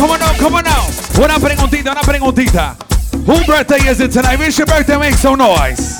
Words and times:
come 0.00 0.12
on 0.12 0.18
now, 0.18 0.32
come 0.38 0.54
on 0.54 0.64
now. 0.64 0.88
Una 1.18 1.38
preguntita, 1.38 1.90
una 1.90 2.00
preguntita. 2.00 2.76
Whose 3.26 3.44
birthday 3.44 3.86
is 3.90 4.00
it 4.00 4.10
tonight? 4.12 4.38
Your 4.56 4.66
birthday, 4.66 4.96
make 4.96 5.14
some 5.14 5.36
noise. 5.36 5.98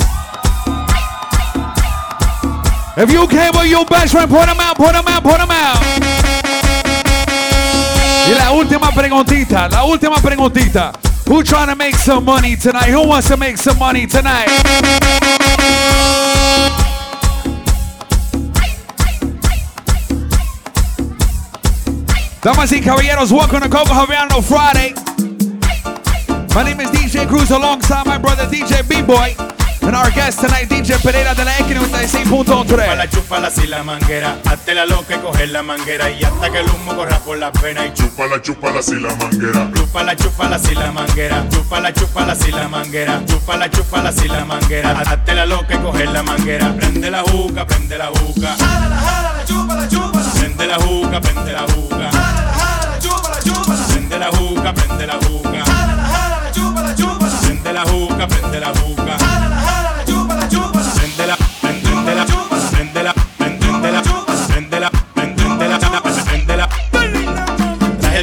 If 2.97 3.13
you 3.13 3.27
came 3.29 3.53
with 3.53 3.71
your 3.71 3.85
best 3.85 4.13
friend, 4.13 4.31
put 4.31 4.47
them 4.47 4.59
out, 4.59 4.77
put 4.77 4.93
them 4.93 5.07
out, 5.07 5.23
put 5.23 5.39
them 5.39 5.51
out. 5.51 5.79
Y 8.27 8.35
la 8.35 8.53
última 8.53 8.91
preguntita, 8.91 9.69
la 9.69 9.85
última 9.85 10.17
preguntita. 10.21 10.93
Who 11.27 11.43
trying 11.43 11.69
to 11.69 11.77
make 11.77 11.97
some 11.97 12.25
money 12.25 12.57
tonight? 12.57 12.91
Who 12.91 13.07
wants 13.07 13.29
to 13.29 13.37
make 13.37 13.59
some 13.59 13.79
money 13.79 14.07
tonight? 14.07 14.49
Damas 22.43 22.73
y 22.73 22.81
caballeros, 22.81 23.31
welcome 23.33 23.61
to 23.61 23.69
Coco 23.69 23.93
Havana 23.93 24.41
Friday. 24.41 24.95
My 26.55 26.65
name 26.65 26.81
is 26.81 26.91
DJ 26.91 27.29
Cruz 27.29 27.51
alongside 27.51 28.07
my 28.07 28.17
brother 28.17 28.47
DJ 28.47 28.83
B-Boy. 28.89 29.37
And 29.83 29.95
our 29.95 30.11
guest 30.11 30.41
tonight, 30.41 30.69
DJ 30.69 30.99
Pereira 31.03 31.35
de 31.35 31.45
la 31.45 31.53
X96.3. 31.59 32.55
Chúpala, 32.65 33.09
chúpala 33.11 33.51
si 33.51 33.67
la 33.67 33.83
manguera, 33.83 34.39
hazte 34.47 34.75
la 34.75 34.87
loca 34.87 35.17
y 35.17 35.19
coger 35.19 35.51
la 35.51 35.63
manguera. 35.63 36.11
Y 36.11 36.23
hasta 36.25 36.51
que 36.51 36.61
el 36.61 36.67
humo 36.71 36.95
corra 36.97 37.19
por 37.19 37.37
las 37.37 37.53
venas 37.61 37.87
y 37.87 37.93
Chúpala, 37.93 38.41
chúpala 38.41 38.83
si 38.83 38.95
la 38.95 39.15
manguera. 39.17 39.71
chúpala, 39.75 40.17
chúpala 40.17 40.59
si 40.59 40.75
la 40.75 40.93
manguera, 40.93 41.45
chúpala, 41.51 41.93
chúpala 41.93 42.35
si 42.35 42.51
la 42.53 42.69
manguera, 42.69 43.21
chúpala, 43.27 43.71
chúpala 43.71 44.13
si 44.13 44.29
la 44.29 44.45
manguera, 44.47 44.99
hazte 45.01 45.35
la 45.35 45.45
loca 45.45 45.75
y 45.75 45.79
coger 45.79 46.09
la 46.09 46.23
manguera, 46.23 46.73
prende 46.75 47.11
la 47.11 47.23
juca, 47.23 47.67
prende 47.67 47.99
la 47.99 48.07
juca, 48.07 48.57
prende 50.39 50.67
la 50.67 50.77
juca, 50.77 51.21
prende 51.21 51.53
la 51.53 51.63
juca, 51.63 52.11
la 54.21 54.31
juca, 54.37 54.73
prende 54.75 55.07
la 55.07 55.15
juca, 55.15 55.65
prende 55.65 55.73
la 55.73 56.53
juca, 56.53 57.29
prende 57.41 57.73
la 57.73 57.83
juca, 57.85 58.27
prende 58.27 58.61
la, 58.61 59.00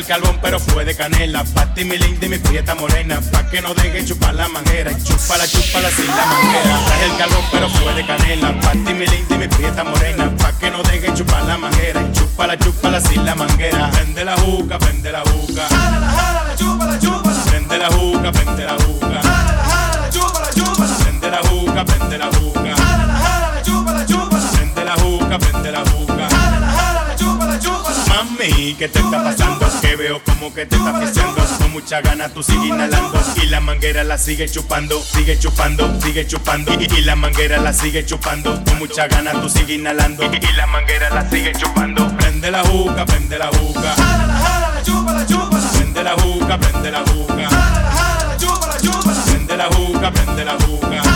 carbón 0.07 0.39
pero 0.41 0.59
fue 0.59 0.85
de 0.85 0.95
canela. 0.95 1.43
Pa' 1.43 1.73
ti 1.73 1.83
mi 1.83 1.97
linda 1.97 2.25
y 2.25 2.29
mi 2.29 2.37
prieta 2.37 2.73
morena. 2.73 3.19
Pa' 3.31 3.47
que 3.49 3.61
no 3.61 3.73
deje 3.73 4.05
chupar 4.05 4.33
la 4.33 4.47
manguera. 4.47 4.91
Chúpala, 5.03 5.45
chúpala 5.45 5.89
sin 5.91 6.07
la 6.07 6.25
manguera. 6.25 6.85
Traje 6.85 7.05
el 7.05 7.17
carbón 7.17 7.45
pero 7.51 7.69
fue 7.69 7.93
de 7.93 8.05
canela. 8.05 8.59
Pa' 8.61 8.71
ti 8.71 8.93
mi 8.93 9.05
linda 9.05 9.35
y 9.35 9.37
mi 9.37 9.47
prieta 9.47 9.83
morena. 9.83 10.31
Pa' 10.37 10.53
que 10.53 10.71
no 10.71 10.81
deje 10.83 11.13
chupar 11.13 11.43
la 11.43 11.57
manguera. 11.57 12.01
Y 12.01 12.17
chúpala, 12.17 12.57
chúpala 12.57 13.01
sin 13.01 13.25
la 13.25 13.35
manguera. 13.35 13.91
Prende 13.91 14.23
la 14.23 14.37
juca, 14.37 14.79
prende 14.79 15.11
la 15.11 15.21
juca. 15.21 15.67
Prende 17.49 17.77
la 17.77 17.87
juca, 17.91 18.31
prende 18.31 18.65
la 18.65 18.73
juca. 18.75 19.21
Prende 21.03 21.29
la 21.29 21.39
juca, 21.39 21.85
prende 21.85 22.17
la 22.17 22.17
juca 22.17 22.17
Prende 22.17 22.17
la 22.17 22.31
Mami, 28.49 28.75
¿qué 28.75 28.87
te 28.87 28.99
está 28.99 29.23
pasando? 29.23 29.67
Que 29.81 29.95
veo 29.95 30.21
como 30.23 30.53
que 30.53 30.65
te 30.65 30.75
está 30.75 30.89
asfixiando 30.97 31.43
Con 31.57 31.71
mucha 31.71 32.01
gana 32.01 32.29
tú 32.29 32.43
sigues 32.43 32.65
inhalando. 32.65 33.19
Y 33.41 33.45
la 33.47 33.59
manguera 33.59 34.03
la 34.03 34.17
sigue 34.17 34.47
chupando 34.49 35.01
Sigue 35.01 35.37
chupando, 35.39 35.99
sigue 36.01 36.27
chupando. 36.27 36.73
Y, 36.79 36.85
y 36.85 37.01
la 37.01 37.15
manguera 37.15 37.57
la 37.59 37.73
sigue 37.73 38.05
chupando. 38.05 38.63
Con 38.63 38.79
mucha 38.79 39.07
gana 39.07 39.31
tú 39.33 39.49
sigues 39.49 39.77
inhalando. 39.77 40.23
Y, 40.25 40.37
y 40.37 40.53
la 40.53 40.67
manguera 40.67 41.09
la 41.09 41.29
sigue 41.29 41.51
chupando. 41.53 42.07
Prende 42.17 42.51
la 42.51 42.63
juca, 42.63 43.05
prende 43.05 43.37
la 43.37 43.47
juca. 43.47 43.95
Prende 45.73 46.03
la 46.03 46.13
juca, 46.13 46.57
prende 46.57 46.91
la 46.91 46.99
juca. 47.01 47.49
Prende 49.25 49.57
la 49.57 49.65
juca, 49.65 50.11
prende 50.11 50.45
la 50.45 50.53
juca 50.53 50.77
Prende 50.77 51.01
la 51.01 51.06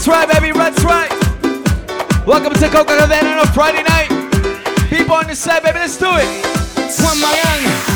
That's 0.00 0.08
right, 0.08 0.40
baby, 0.40 0.56
that's 0.56 0.82
right. 0.82 1.10
Welcome 2.26 2.54
to 2.54 2.68
Coco 2.70 2.96
Havana 2.98 3.28
on 3.32 3.46
a 3.46 3.52
Friday 3.52 3.82
night. 3.82 4.08
People 4.88 5.14
on 5.14 5.26
the 5.26 5.34
side, 5.34 5.62
baby, 5.62 5.78
let's 5.78 5.98
do 5.98 6.06
it. 6.06 6.42
Magán, 7.20 7.89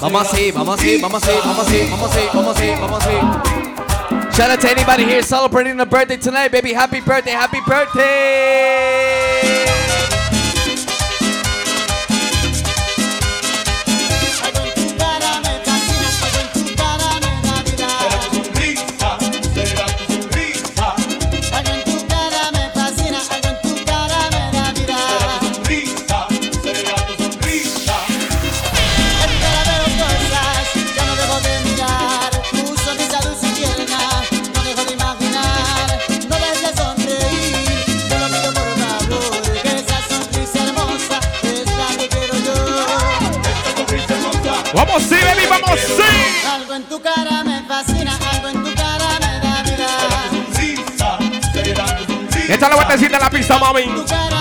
Mama 0.00 0.24
say, 0.24 0.52
mama 0.52 0.78
say, 0.78 1.00
mama 1.00 1.18
say, 1.20 1.40
mama 1.44 1.64
say, 1.64 1.90
mama 1.90 2.08
say, 2.08 2.26
mama 2.32 2.54
say, 2.54 2.80
mama 2.80 3.00
say. 3.00 3.20
Shout 4.30 4.50
out 4.52 4.60
to 4.60 4.70
anybody 4.70 5.04
here 5.04 5.22
celebrating 5.22 5.80
a 5.80 5.86
birthday 5.86 6.16
tonight, 6.16 6.52
baby. 6.52 6.72
Happy 6.72 7.00
birthday, 7.00 7.32
happy 7.32 7.58
birthday. 7.66 8.98
Echa 52.58 52.68
la 52.68 52.74
vueltecita 52.74 53.18
a 53.18 53.20
la 53.20 53.30
pista, 53.30 53.56
mami. 53.56 54.37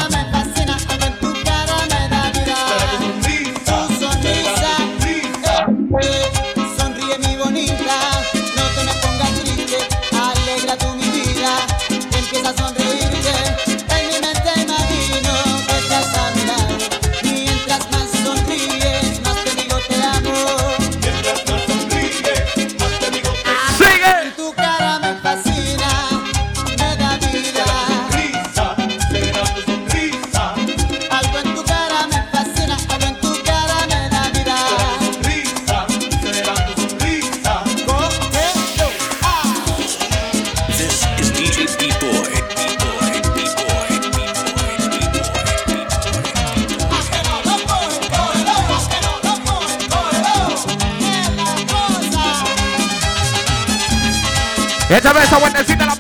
Eso 55.28 55.42
when 55.42 55.52
they 55.52 55.64
see 55.64 55.76
that 55.76 55.90
I'll. 55.90 55.98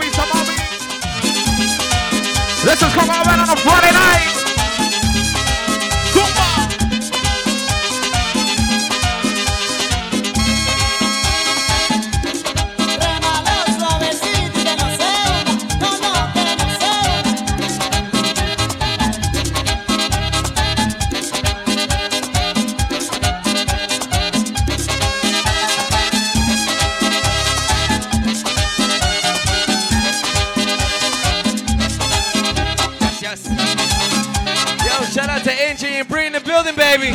This 2.64 2.82
is 2.82 2.94
coming 2.94 3.12
on 3.12 3.40
a 3.44 3.56
Friday 3.60 3.92
night. 3.92 4.37
Baby. 36.98 37.14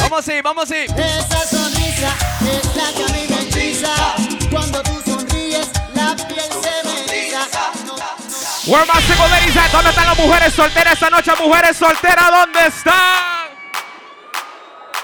Vamos 0.00 0.28
a 0.28 0.34
ir, 0.34 0.42
vamos 0.42 0.70
a 0.70 0.76
ir. 0.76 0.90
Esa 0.90 1.44
sonrisa 1.46 2.12
es 2.40 2.76
la 2.76 2.92
que 2.92 3.04
a 3.04 3.08
mí 3.14 3.26
me 3.28 3.42
hechiza. 3.42 3.90
Cuando 4.50 4.82
tú 4.82 5.02
sonríes, 5.04 5.70
la 5.94 6.16
piel 6.16 6.50
se 6.62 6.84
me 6.84 7.04
eriza. 7.04 7.46
No, 7.86 7.96
no. 7.96 8.72
Where 8.72 8.86
my 8.86 9.00
single 9.02 9.28
ladies 9.28 9.56
at? 9.56 9.70
¿Dónde 9.70 9.90
están 9.90 10.06
las 10.06 10.18
mujeres 10.18 10.54
solteras 10.54 10.92
esta 10.94 11.10
noche? 11.10 11.32
Mujeres 11.38 11.76
solteras, 11.76 12.30
¿dónde 12.30 12.66
están? 12.66 13.48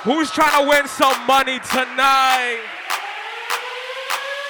Who's 0.04 0.30
trying 0.30 0.52
to 0.52 0.62
win 0.62 0.86
some 0.88 1.16
money 1.26 1.60
tonight? 1.60 2.60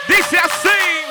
Dice 0.09 0.39
así. 0.39 1.04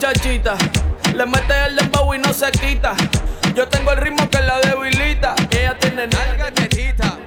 Muchachita. 0.00 0.56
Le 1.14 1.26
mete 1.26 1.52
el 1.66 1.76
dembow 1.76 2.14
y 2.14 2.18
no 2.18 2.32
se 2.32 2.50
quita. 2.52 2.94
Yo 3.54 3.68
tengo 3.68 3.92
el 3.92 3.98
ritmo 3.98 4.30
que 4.30 4.40
la 4.40 4.58
debilita. 4.60 5.34
Y 5.50 5.56
ella 5.58 5.76
tiene 5.78 6.06
nalga 6.06 6.50
tetita. 6.50 7.18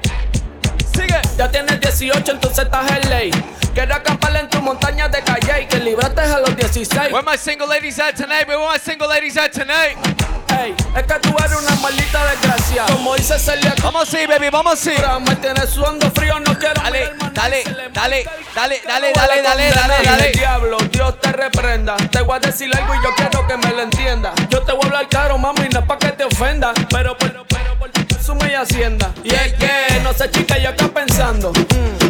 Sigue. 0.96 1.22
Ya 1.38 1.52
tienes 1.52 1.80
18, 1.80 2.32
entonces 2.32 2.66
estás 2.66 2.92
en 2.92 3.10
ley. 3.12 3.32
Quiero 3.76 3.94
acampar 3.94 4.36
en 4.38 4.50
tu 4.50 4.60
montaña 4.60 5.08
de 5.08 5.22
calle. 5.22 5.68
Que 5.68 5.80
libraste 5.82 6.22
a 6.22 6.40
los 6.40 6.56
16. 6.56 7.12
Where 7.12 7.22
my 7.24 7.38
single 7.38 7.68
ladies 7.68 8.00
at 8.00 8.16
tonight? 8.16 8.48
Where 8.48 8.58
my 8.58 8.80
single 8.80 9.08
ladies 9.08 9.38
at 9.38 9.52
tonight? 9.52 10.23
Ey, 10.62 10.76
es 10.96 11.04
que 11.04 11.20
tú 11.20 11.36
eres 11.38 11.56
una 11.56 11.76
maldita 11.78 12.26
desgracia. 12.26 12.86
Como 12.92 13.16
dice 13.16 13.40
Celia 13.40 13.74
Vamos 13.82 14.14
ir, 14.14 14.28
baby, 14.28 14.50
vamos 14.50 14.86
ir. 14.86 15.04
Me 15.28 15.36
tienes 15.38 15.70
sudando 15.70 16.10
frío, 16.12 16.40
no 16.40 16.58
quiero 16.58 16.82
Dale, 16.82 17.14
dale, 17.34 17.64
dale, 17.94 18.26
dale, 18.56 18.82
dale, 18.86 19.12
dale, 19.14 19.42
dale, 19.42 19.72
dale, 19.72 20.04
dale. 20.04 20.32
Diablo, 20.32 20.78
Dios 20.92 21.20
te 21.20 21.32
reprenda. 21.32 21.96
Te 21.98 22.22
voy 22.22 22.38
a 22.38 22.40
decir 22.40 22.70
algo 22.76 22.94
y 22.94 23.04
yo 23.04 23.10
quiero 23.16 23.48
que 23.48 23.58
me 23.58 23.74
lo 23.74 23.82
entienda. 23.82 24.34
Yo 24.50 24.62
te 24.62 24.72
voy 24.72 24.84
a 24.84 24.86
hablar 24.86 25.08
claro, 25.10 25.38
mami, 25.38 25.68
no 25.70 25.80
es 25.80 25.86
pa' 25.86 25.98
que 25.98 26.10
te 26.10 26.24
ofenda. 26.26 26.74
Pero, 26.90 27.18
pero, 27.18 27.46
pero, 27.48 27.78
por 27.80 27.90
tu 27.90 28.16
suma 28.16 28.50
y 28.50 28.54
hacienda. 28.54 29.12
Y 29.24 29.34
es 29.34 29.54
que, 29.54 30.00
no 30.04 30.14
sé, 30.14 30.30
chica, 30.30 30.58
yo 30.58 30.70
acá 30.70 30.88
pensando. 30.88 31.52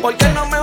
¿Por 0.02 0.18
qué 0.18 0.28
no 0.30 0.46
me 0.48 0.60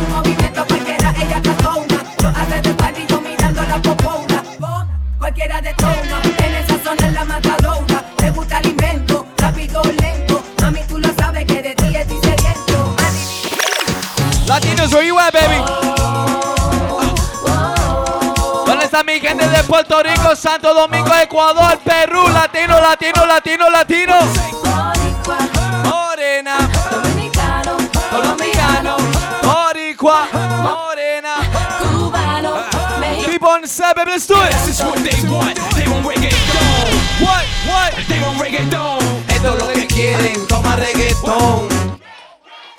un 0.00 0.10
movimiento 0.12 0.64
cualquiera, 5.18 5.60
de 5.60 5.68
detona, 5.70 6.22
en 6.38 6.54
esa 6.54 6.78
zona 6.84 7.10
la 7.10 7.24
matadora. 7.24 8.04
Te 8.16 8.30
gusta 8.30 8.58
el 8.60 8.66
invento, 8.68 9.26
rápido 9.38 9.82
lento. 10.00 10.44
Mami, 10.60 10.80
tú 10.86 10.98
lo 10.98 11.12
sabes 11.14 11.44
que 11.46 11.62
de 11.62 11.74
ti. 11.74 11.84
Latinos, 14.46 14.92
where 14.92 15.04
you 15.04 15.18
at, 15.18 15.32
baby? 15.32 15.64
¿Dónde 18.66 18.84
está 18.84 19.02
mi 19.02 19.18
gente 19.18 19.48
de 19.48 19.64
Puerto 19.64 20.00
Rico, 20.00 20.36
Santo 20.36 20.72
Domingo, 20.74 21.12
Ecuador, 21.20 21.76
Perú? 21.82 22.28
Latino, 22.28 22.80
latino, 22.80 23.26
latino, 23.26 23.70
latino. 23.70 24.63
Boricua, 30.04 30.28
morena, 30.62 31.34
cubano, 31.80 32.52
People 33.24 33.48
on 33.48 33.62
baby, 33.62 34.10
let's 34.10 34.26
do 34.26 34.34
it. 34.36 34.52
This 34.52 34.68
is 34.68 34.80
what 34.84 34.98
they 34.98 35.16
want. 35.28 35.56
They 35.74 35.88
want 35.88 36.04
reggaeton. 36.04 36.86
What, 37.24 37.44
what? 37.66 37.92
They 38.08 38.20
want 38.20 38.38
reggaeton. 38.38 39.00
Esto 39.28 39.54
es 39.54 39.62
lo 39.62 39.72
que 39.72 39.86
quieren, 39.86 40.46
toma 40.46 40.76
reggaetón. 40.76 41.68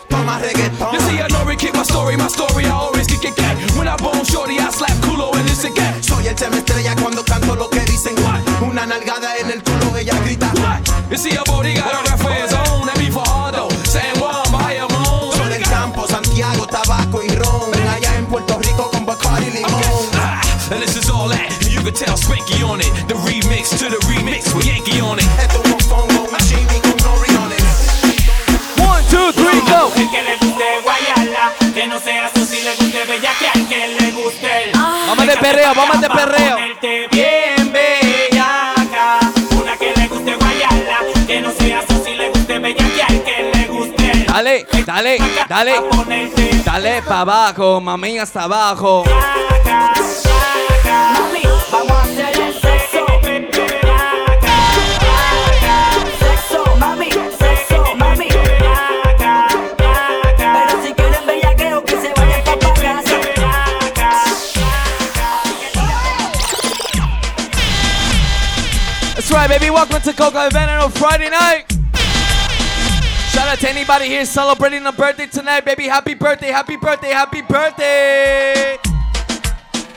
Toma 0.07 0.39
reggaetón. 0.39 0.93
You 0.93 0.99
see, 1.01 1.19
I 1.19 1.27
know 1.29 1.43
we 1.45 1.55
kick 1.55 1.73
my 1.73 1.83
story, 1.83 2.15
my 2.15 2.27
story, 2.27 2.65
I 2.65 2.71
always 2.71 3.07
kick 3.07 3.25
it 3.25 3.35
back. 3.35 3.57
When 3.75 3.87
I 3.87 3.95
bone 3.97 4.23
shorty, 4.23 4.59
I 4.59 4.69
slap 4.69 4.95
culo 5.01 5.33
and 5.33 5.49
it's 5.49 5.63
a 5.65 5.71
gap. 5.71 6.01
Soy 6.01 6.27
el 6.27 6.35
tema 6.35 6.57
estrella 6.57 6.95
cuando 7.01 7.23
canto 7.23 7.55
lo 7.55 7.69
que 7.69 7.79
dicen. 7.81 8.15
Una 8.61 8.85
nalgada 8.85 9.35
en 9.37 9.51
el 9.51 9.63
culo, 9.63 9.97
ella 9.97 10.13
grita. 10.23 10.51
You 11.09 11.17
see, 11.17 11.35
a 11.35 11.43
body 11.45 11.73
got 11.73 11.93
a 11.93 12.09
rap 12.09 12.64
Rico 19.15 19.29
con 19.29 19.37
Bacardi 19.37 19.47
y 19.47 19.51
limón. 19.51 20.09
Ah, 20.15 20.41
and 20.71 20.81
this 20.81 20.95
is 20.95 21.09
all 21.09 21.29
that. 21.29 21.49
You 21.69 21.81
can 21.81 21.93
tell 21.93 22.17
Spanky 22.17 22.63
on 22.63 22.81
it. 22.81 22.91
The 23.07 23.15
remix 23.15 23.69
to 23.79 23.89
the 23.89 23.97
remix 24.07 24.53
with 24.53 24.65
Yankee 24.65 25.01
on 25.01 25.19
it. 25.19 25.25
Esto 25.39 25.61
es 25.63 25.71
un 25.71 25.79
fongo, 25.79 26.27
un 26.31 26.37
chimmy 26.39 26.79
con 26.81 26.97
Nori 27.03 27.35
on 27.37 27.51
it. 27.51 27.63
One, 28.79 29.03
two, 29.09 29.31
three, 29.33 29.61
go. 29.69 29.91
El 29.95 30.09
que 30.09 30.21
le 30.21 30.37
guste 30.37 30.81
guayala, 30.83 31.53
que 31.73 31.87
no 31.87 31.99
sea 31.99 32.29
su 32.33 32.45
si 32.45 32.61
le 32.61 32.75
guste 32.75 33.05
bellaquear, 33.05 33.53
que 33.67 33.87
le 33.99 34.11
guste. 34.11 34.71
Vamos 34.73 35.27
de 35.27 35.37
perreo, 35.37 35.73
vamos 35.75 36.01
de 36.01 36.09
perreo. 36.09 36.57
Dale, 44.35 44.67
dale, 44.85 45.17
dale. 45.47 45.73
Dale 46.65 47.01
pa' 47.03 47.21
abajo, 47.21 47.79
mami 47.79 48.19
hasta 48.19 48.43
abajo. 48.43 49.05
Mami, 51.13 51.43
vamos 51.71 51.91
a 51.91 52.01
hacer 52.01 52.41
el 52.41 52.53
sexo. 52.53 53.05
Sexo, 56.19 56.75
mami, 56.75 57.09
sexo, 57.39 57.95
mami. 57.95 58.27
Pero 60.37 60.83
si 60.83 60.93
quieren 60.93 61.25
bellaqueo, 61.25 61.81
que 61.85 61.95
se 62.01 62.11
vayan 62.13 62.43
pa' 62.43 62.73
casa. 62.73 63.17
That's 69.15 69.31
right, 69.31 69.47
baby. 69.47 69.69
Welcome 69.69 70.01
to 70.01 70.11
Coca 70.11 70.47
event 70.47 70.71
on 70.71 70.91
Friday 70.91 71.29
night. 71.29 71.74
Shout 73.35 73.49
out 73.49 73.59
to 73.59 73.69
anybody 73.69 74.05
here 74.05 74.23
celebrating 74.23 74.85
a 74.85 74.93
birthday 74.93 75.27
tonight, 75.27 75.65
baby. 75.65 75.89
Happy 75.89 76.13
birthday, 76.13 76.51
happy 76.51 76.77
birthday, 76.77 77.09
happy 77.09 77.41
birthday. 77.41 78.77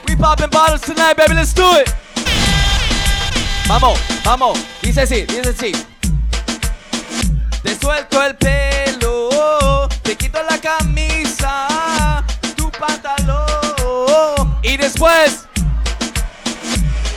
We 0.05 0.17
popping 0.17 0.49
bottles 0.49 0.81
tonight, 0.81 1.15
baby. 1.15 1.35
Let's 1.35 1.53
do 1.53 1.63
it. 1.75 1.89
Vamos, 3.65 3.97
vamos. 4.25 4.59
Dice 4.81 5.03
así, 5.03 5.21
dice 5.21 5.51
así. 5.51 5.71
Te 7.63 7.75
suelto 7.75 8.21
el 8.21 8.35
pelo, 8.35 9.87
te 10.03 10.17
quito 10.17 10.43
la 10.43 10.57
camisa, 10.57 12.25
tu 12.57 12.69
pantalón. 12.71 14.59
Y 14.63 14.75
después. 14.75 15.47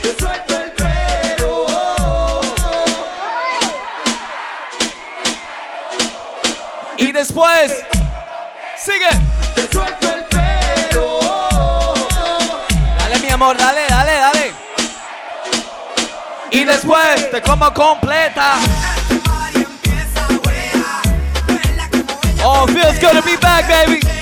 Te 0.01 0.15
suelto 0.17 0.52
Y 7.03 7.11
después. 7.11 7.83
Sigue. 8.77 9.09
Te 9.55 9.67
suelto 9.69 10.07
el 10.15 10.23
pelo. 10.23 11.19
Dale, 12.97 13.19
mi 13.19 13.29
amor, 13.29 13.57
dale, 13.57 13.81
dale, 13.89 14.13
dale. 14.13 14.53
Y 16.49 16.63
después 16.63 17.29
te 17.29 17.41
como 17.41 17.73
completa. 17.73 18.53
Oh, 22.41 22.65
feels 22.67 22.97
good 23.01 23.11
to 23.11 23.21
be 23.21 23.35
back, 23.35 23.67
baby. 23.67 24.12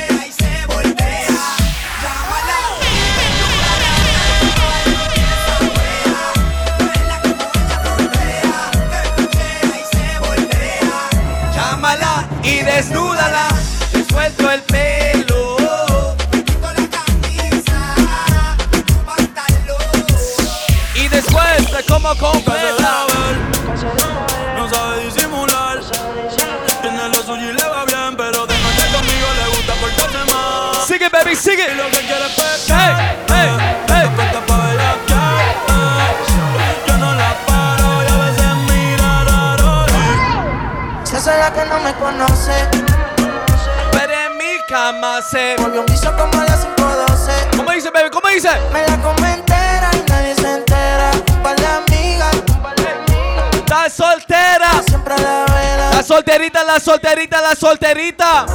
Solterita, 56.22 56.64
la 56.64 56.80
solterita, 56.80 57.42
la 57.42 57.56
solterita. 57.56 58.46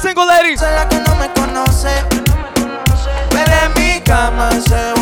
Single 0.00 0.24
ladies. 0.24 0.62
Es 0.62 0.72
la 0.72 0.88
que 0.88 0.96
no 1.00 1.14
me 1.16 1.30
conoce. 1.32 1.90
Pero 3.28 3.52
en 3.66 3.74
mi 3.74 4.00
cama 4.00 4.50
se 4.52 4.99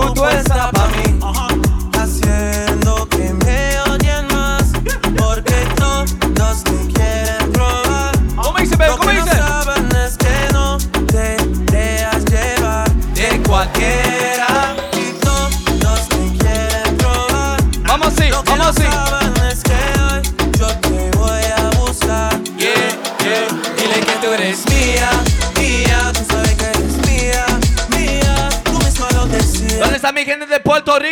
luto 0.00 0.28
está 0.28 0.79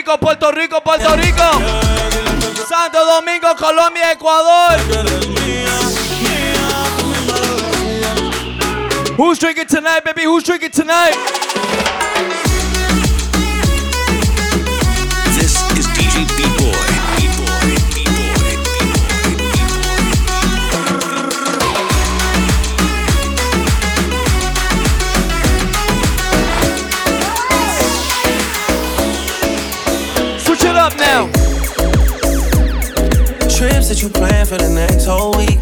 Rico, 0.08 0.16
Puerto 0.16 0.50
Rico, 0.52 0.80
Puerto 0.80 1.14
Rico. 1.16 1.44
Santo 2.66 2.98
Domingo, 3.04 3.54
Colombia, 3.54 4.12
Ecuador. 4.12 4.78
Who's 9.18 9.38
drinking 9.38 9.66
tonight, 9.66 10.04
baby? 10.04 10.24
Who's 10.24 10.44
drinking 10.44 10.70
tonight? 10.70 11.14
games 33.88 34.00
that 34.00 34.02
you 34.02 34.08
plan 34.12 34.46
for 34.46 34.56
the 34.58 34.68
next 34.68 35.06
whole 35.06 35.32
week. 35.36 35.60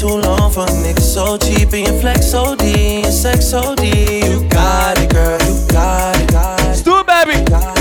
Too 0.00 0.06
long 0.06 0.50
for 0.50 0.62
a 0.62 0.72
nigga 0.82 1.00
so 1.00 1.36
cheap. 1.36 1.70
Flex 2.00 2.32
sex 3.12 3.52
You 3.52 4.48
got 4.48 4.98
it, 4.98 5.10
girl. 5.10 5.38
You 5.42 5.66
got 5.68 6.20
it. 6.20 6.30
Got 6.30 6.60
it. 6.60 7.06
Baby. 7.06 7.79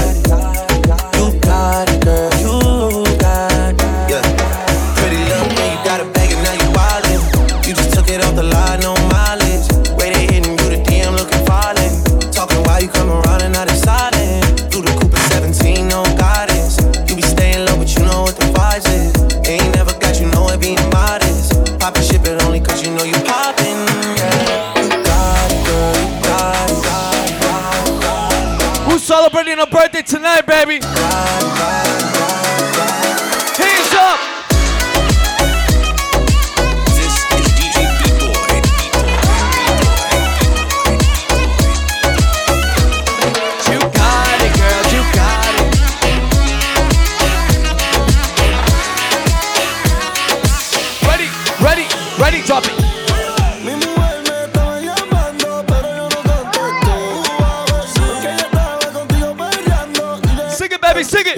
tonight, 30.09 30.48
baby. 30.48 30.89
আমি 61.00 61.07
singing. 61.14 61.28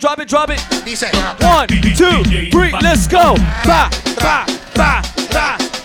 it, 0.00 0.06
drop 0.06 0.18
it, 0.18 0.28
drop 0.28 0.50
it. 0.50 0.60
One, 1.42 1.68
two, 1.94 2.50
three, 2.50 2.72
let's 2.80 3.06
go. 3.06 3.34
Ba, 3.64 3.90
ba, 4.16 4.46
ba, 4.74 5.02
ba, 5.30 5.79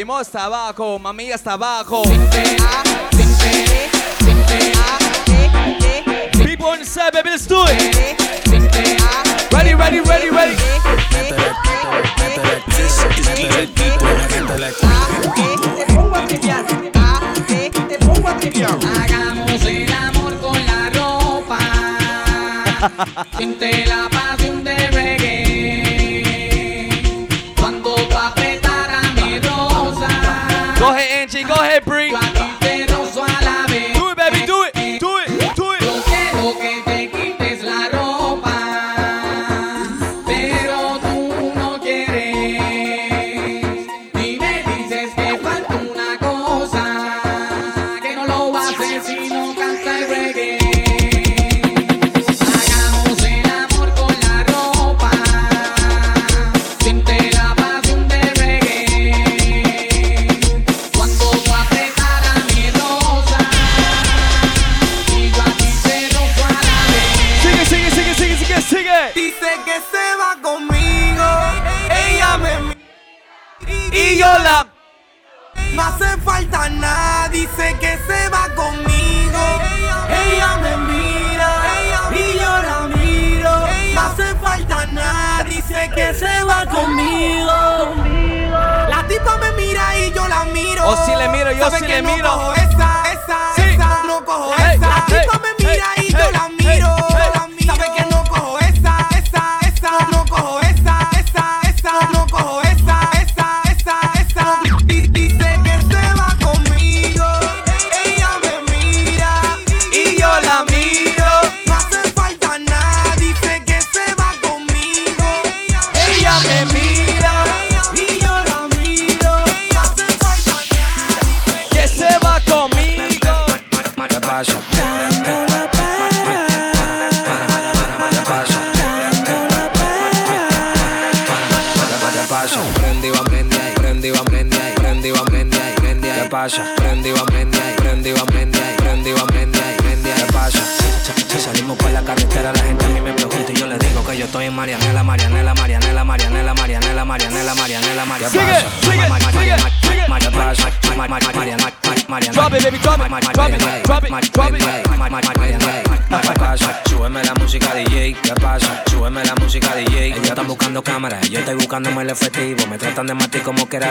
fuimos 0.00 0.20
hasta 0.22 0.44
abajo, 0.46 0.98
mami, 0.98 1.30
hasta 1.30 1.52
abajo. 1.52 2.02
People 6.42 6.78
baby, 7.12 7.28
let's 7.28 7.44
it. 7.44 8.16
Ready, 9.52 9.74
ready, 9.74 10.00
ready, 10.00 10.30
ready. 10.30 10.56
Hagamos 18.96 19.62
el 19.66 19.92
amor 19.92 20.40
con 20.40 20.66
la 20.66 20.90
ropa. 20.94 21.58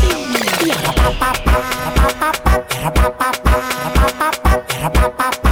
Era 0.00 0.92
pa 0.92 1.10
pa 1.20 1.30
pa, 1.44 1.56
era 1.86 2.10
pa 2.10 2.10
pa 2.20 2.30
pa, 2.44 2.52
era 2.76 2.90
pa 2.90 3.10
pa 3.10 3.28
pa, 3.44 3.56
era 3.86 4.10
pa 4.10 4.10
pa 4.18 4.28
pa, 4.42 4.52
era 4.74 4.90
pa 4.90 5.10
pa 5.10 5.30
pa. 5.42 5.49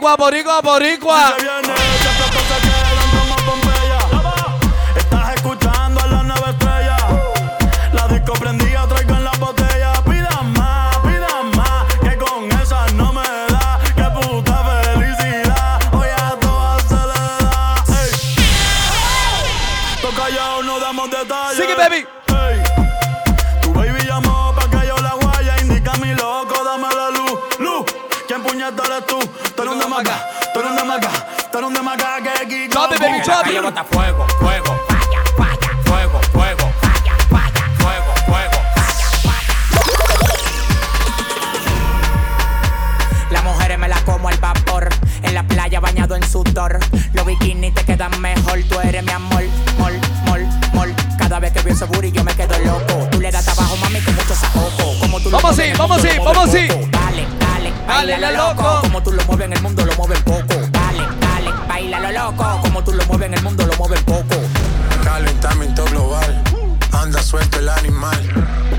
boricua, 0.00 0.16
boricua, 0.16 0.62
boricua. 0.62 1.59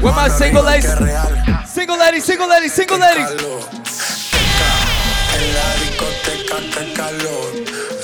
Where 0.01 0.13
my 0.13 0.27
single 0.29 0.63
ladies? 0.63 0.89
Single 1.69 1.99
ladies, 1.99 2.25
single 2.25 2.49
ladies, 2.49 2.73
single 2.73 2.97
ladies. 2.97 3.29
En 5.37 5.43
la 5.53 5.67
discoteca, 5.77 6.57
que 6.73 6.93
calor. 6.93 7.53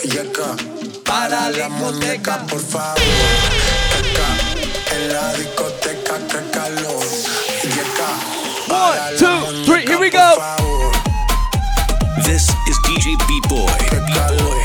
Y 0.04 0.18
acá. 0.20 0.56
Para 1.04 1.50
la 1.50 1.70
muñeca, 1.70 2.46
por 2.46 2.62
favor. 2.62 3.00
Acá. 3.98 4.28
En 4.96 5.12
la 5.12 5.34
discoteca, 5.34 6.18
que 6.28 6.52
calor. 6.52 7.04
Y 7.64 7.80
acá. 7.80 8.10
Para 8.68 9.12
la 9.12 9.18
two, 9.18 9.64
three, 9.66 9.84
here 9.84 9.98
we 9.98 10.12
go. 10.12 10.38
This 12.24 12.48
is 12.68 12.78
DJ 12.86 13.18
B-Boy. 13.28 13.66
B-Boy. 13.66 13.88
Qué 13.90 14.57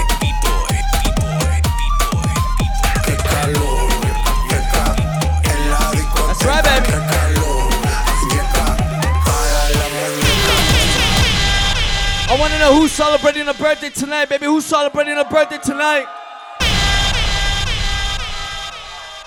know 12.62 12.78
who's 12.78 12.92
celebrating 12.92 13.48
a 13.48 13.54
birthday 13.54 13.90
tonight, 13.90 14.28
baby. 14.28 14.46
Who's 14.46 14.64
celebrating 14.64 15.18
a 15.18 15.24
birthday 15.24 15.58
tonight? 15.58 16.06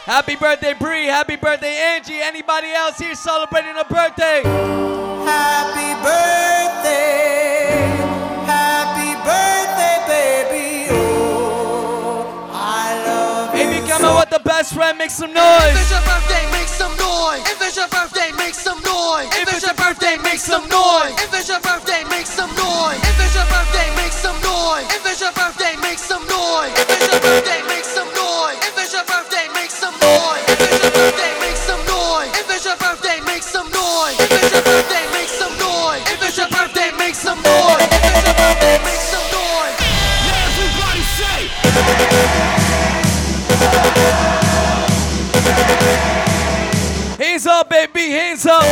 Happy 0.05 0.37
birthday, 0.37 0.73
Bree. 0.73 1.05
Happy 1.07 1.35
birthday, 1.35 1.75
Angie. 1.75 2.21
Anybody 2.21 2.71
else 2.71 2.97
here 2.97 3.13
celebrating 3.13 3.75
a 3.75 3.83
birthday? 3.83 4.41
Happy 5.25 5.91
birthday, 6.01 7.94
best 14.45 14.73
friend. 14.73 14.97
Make 14.97 15.09
some 15.09 15.33
noise. 15.33 15.73
If 15.73 15.81
it's 15.81 15.91
your 15.91 16.05
birthday, 16.05 16.45
make 16.53 16.69
some 16.69 16.95
noise. 16.95 17.41
If 17.49 17.59
it's 17.59 17.75
your 17.75 17.89
birthday, 17.89 18.29
make 18.37 18.53
some 18.53 18.79
noise. 18.85 19.27
If 19.35 19.49
it's 19.51 19.65
your 19.65 19.73
birthday, 19.75 20.15
make 20.21 20.39
some 20.39 20.63
noise. 20.69 21.17
If 21.19 21.33
it's 21.33 21.49
your 21.49 21.59
birthday, 21.59 22.05
make 22.07 22.29
some 22.29 22.53
noise. 22.55 23.01
If 23.01 23.19
it's 23.19 23.35
your 23.35 23.49
birthday, 23.49 23.89
make 23.97 24.13
some 24.13 24.37
noise. 24.45 24.85
If 24.93 25.03
it's 25.03 25.19
your 25.19 25.33
birthday, 25.33 25.73
make 25.81 25.99
some 25.99 26.23
noise. 26.29 26.94
Up, 47.85 47.93
baby. 47.93 48.11
Hands 48.11 48.45
up. 48.47 48.63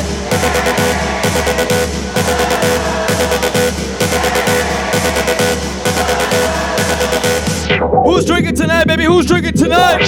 Who's 8.05 8.25
drinking 8.25 8.55
tonight, 8.55 8.87
baby? 8.87 9.03
Who's 9.05 9.27
drinking 9.27 9.53
tonight? 9.53 10.01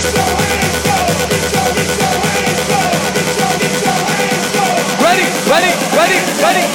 Ready, 5.02 5.28
ready, 5.50 5.72
ready, 5.94 6.20
ready. 6.42 6.66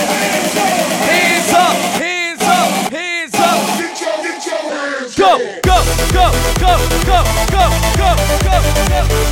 Hands 1.10 1.52
up, 1.52 1.76
hands 1.98 2.42
up, 2.42 2.92
hands 2.92 3.34
up. 3.34 3.60
Go, 5.16 5.38
go, 5.62 5.82
go, 6.12 6.30
go, 6.60 6.78
go, 7.06 7.24
go, 7.50 7.68
go, 7.96 8.14
go, 8.44 8.60
go. 8.88 9.30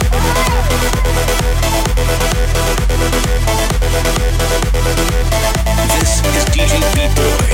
This 5.98 6.22
is 6.36 6.44
DJ 6.54 6.78
B-Boy. 6.94 7.48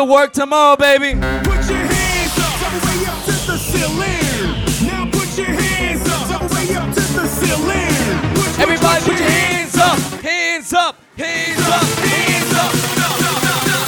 To 0.00 0.04
work 0.10 0.32
tomorrow, 0.32 0.76
baby? 0.76 1.12
Put 1.12 1.20
your 1.68 1.76
hands 1.76 2.38
up, 2.38 2.62
all 2.62 2.70
the 2.72 2.86
way 2.86 3.06
up 3.06 3.24
to 3.26 3.32
the 3.52 3.58
ceiling. 3.58 4.88
Now 4.88 5.04
put 5.10 5.36
your 5.36 5.46
hands 5.48 6.08
up, 6.08 6.40
all 6.40 6.48
the 6.48 6.54
way 6.54 6.74
up 6.76 6.88
to 6.94 7.00
the 7.00 7.26
ceiling. 7.28 8.34
Put- 8.34 8.44
put- 8.44 8.60
Everybody 8.60 9.04
put 9.04 9.18
your 9.18 9.28
hands 9.28 9.76
up, 9.76 9.98
hands 10.22 10.72
up, 10.72 10.96
hands 11.18 11.68
up, 11.68 11.84
hands 12.00 12.54
up. 12.54 13.80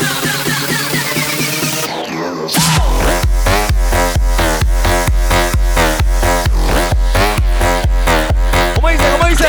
¿Cómo 8.77 9.29
dice? 9.29 9.46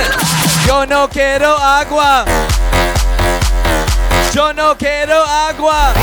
Yo 0.67 0.85
no 0.85 1.09
quiero 1.09 1.57
agua. 1.57 2.25
John 4.33 4.57
Oquero 4.57 5.23
Agua. 5.47 5.93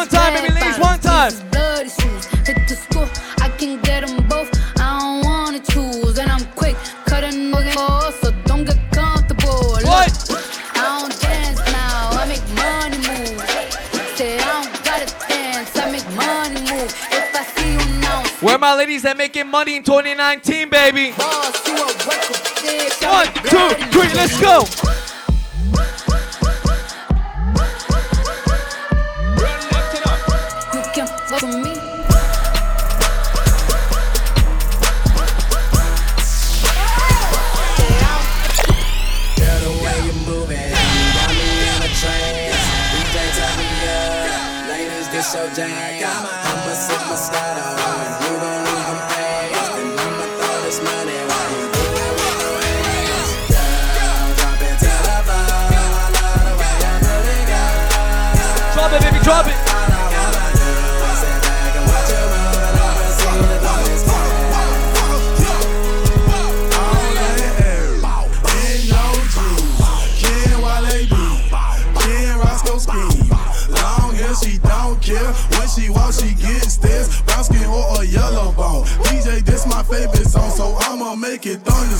One 0.00 0.08
time, 0.08 0.32
baby, 0.32 0.54
ladies, 0.54 0.78
one 0.78 0.98
time. 1.00 1.32
Bloody 1.50 1.90
shoes, 1.90 2.24
hit 2.46 2.56
the 2.68 2.74
school, 2.74 3.08
I 3.44 3.50
can 3.58 3.82
get 3.82 4.06
them 4.06 4.26
both. 4.28 4.48
I 4.80 4.98
don't 4.98 5.24
wanna 5.24 5.60
choose, 5.60 6.16
and 6.18 6.30
I'm 6.30 6.44
quick, 6.56 6.74
cut 7.04 7.22
a 7.22 7.28
nigga 7.28 7.76
off, 7.76 8.18
so 8.22 8.30
don't 8.46 8.64
get 8.64 8.80
comfortable. 8.92 9.76
What? 9.84 10.10
I 10.74 11.00
don't 11.00 11.20
dance 11.20 11.60
now, 11.70 12.16
I 12.16 12.24
make 12.32 12.46
money 12.56 12.96
move. 13.08 13.44
Say 14.16 14.38
I 14.38 14.62
don't 14.62 14.72
gotta 14.84 15.08
dance, 15.28 15.76
I 15.76 15.90
make 15.92 16.08
money 16.16 16.60
Where 18.40 18.58
my 18.58 18.74
ladies 18.74 19.02
that 19.02 19.18
making 19.18 19.48
money 19.48 19.76
in 19.76 19.82
2019, 19.82 20.70
baby? 20.70 21.12
One, 21.12 21.52
two, 23.52 23.68
three, 23.92 24.14
let's 24.14 24.40
go. 24.40 24.64
Ladies 45.32 45.56
this 45.56 46.00
your. 46.00 46.08
I'ma 46.08 46.49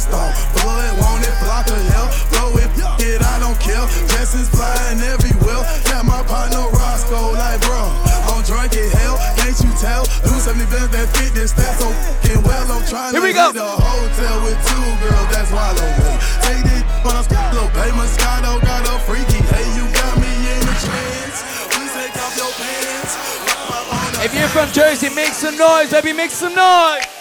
Blood, 0.06 0.32
want 0.96 1.26
it, 1.26 1.34
block 1.44 1.66
of 1.68 1.80
hell. 1.92 2.08
Blow 2.32 2.56
it, 2.56 2.70
it, 3.02 3.20
I 3.20 3.36
don't 3.40 3.58
care. 3.60 3.84
Jessens 4.08 4.48
flying 4.48 5.00
everywhere. 5.00 5.60
Got 5.90 6.04
my 6.06 6.22
partner 6.24 6.64
Roscoe, 6.72 7.36
like, 7.36 7.60
bro. 7.66 7.90
I'm 8.30 8.40
drunk 8.44 8.72
in 8.72 8.88
hell, 8.96 9.18
can't 9.36 9.58
you 9.60 9.72
tell? 9.76 10.04
Do 10.24 10.32
70 10.40 10.64
bands 10.72 10.90
that 10.96 11.08
fit 11.12 11.34
this 11.34 11.52
so 11.52 11.90
fucking 11.92 12.42
well. 12.46 12.64
I'm 12.72 12.84
trying 12.88 13.12
Here 13.12 13.20
to 13.20 13.26
we 13.26 13.32
go. 13.34 13.52
hit 13.52 13.60
a 13.60 13.76
hotel 13.76 14.36
with 14.46 14.58
two 14.64 14.86
girls, 15.04 15.28
that's 15.28 15.50
why 15.52 15.68
I 15.68 15.74
don't 15.76 16.20
Take 16.48 16.64
this 16.64 16.80
a 17.04 17.68
baby 17.76 17.92
Moscato 17.92 18.60
got 18.62 18.88
a 18.88 18.98
freaky. 19.04 19.40
Hey, 19.52 19.66
you 19.76 19.84
got 19.92 20.16
me 20.16 20.32
in 20.32 20.62
a 20.64 20.76
trance. 20.80 21.44
Please 21.68 21.92
take 21.92 22.16
off 22.16 22.36
your 22.36 22.52
pants. 22.56 24.24
If 24.24 24.34
you're 24.34 24.48
from 24.48 24.70
Jersey, 24.72 25.08
make 25.14 25.32
some 25.32 25.56
noise, 25.56 25.90
baby, 25.90 26.12
make 26.12 26.30
some 26.30 26.54
noise. 26.54 27.19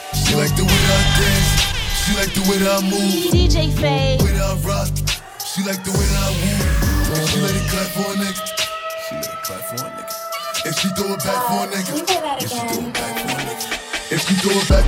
Like 2.20 2.36
the 2.36 2.44
way 2.52 2.58
that 2.60 2.68
I 2.68 2.82
move. 2.84 3.32
DJ 3.32 3.72
Faye. 3.80 4.20
Way 4.20 4.36
that 4.36 4.44
I 4.44 4.60
rock. 4.68 4.92
She 5.40 5.64
like 5.64 5.80
the 5.88 5.96
way 5.96 6.04
that 6.04 6.20
I 6.20 6.36
move. 6.36 7.16
And 7.16 7.24
she 7.32 7.40
let 7.40 7.56
it 7.56 7.64
clap 7.72 7.88
for 7.96 8.12
a 8.12 8.16
nigga. 8.20 8.44
She 9.08 9.16
let 9.16 9.32
it 9.32 9.40
clap 9.48 9.64
for 9.72 9.80
a 9.80 9.90
nigga. 9.96 10.16
If 10.68 10.76
she 10.84 10.88
throw 11.00 11.16
it 11.16 11.24
back 11.24 11.40
for 11.48 11.64
a 11.64 11.68
nigga. 11.72 11.96
If 12.44 12.52
she 12.52 12.60
throw 12.60 12.84
it 12.84 12.94
back 12.94 13.16
for 13.16 13.32
a 13.32 13.44
nigga. 13.48 14.12
If 14.12 14.20
she 14.28 14.34
throw 14.36 14.52
it 14.52 14.68
back, 14.68 14.86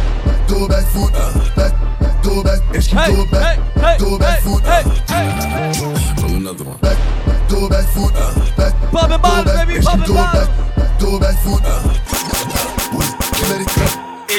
throw 0.50 0.66
it 0.66 0.70
back 0.76 0.86
for 0.92 1.08
uh, 1.08 1.56
back, 1.56 1.74
throw 2.20 2.42
it 2.42 2.44
back. 2.44 2.60
If 2.76 2.84
she 2.84 2.96
throw 3.00 3.24
it 3.24 3.32
back, 3.32 3.56
throw 4.00 4.16
it 4.16 4.20
back 4.20 4.42
for 4.44 4.60
uh, 4.60 4.82
Roll 6.20 6.36
another 6.36 6.66
one. 6.66 6.78
Back, 6.84 7.00
throw 7.48 7.66
it 7.66 7.70
back 7.72 7.88
for 7.96 8.12
uh, 8.12 8.58
back. 8.58 8.74
Pop 8.92 9.08
it, 9.08 9.22
throw 9.24 9.40
it 9.40 9.46
back. 9.46 9.68
baby, 9.68 9.80
If 9.80 9.84
she 9.84 9.88
pop 9.88 10.00
it, 10.02 10.06
throw 10.06 10.16
pop 10.16 10.36
it 10.36 10.52
back, 10.76 11.00
throw 11.00 11.16
it 11.16 11.22
back 11.22 11.38
for 11.40 11.60
uh, 11.64 12.01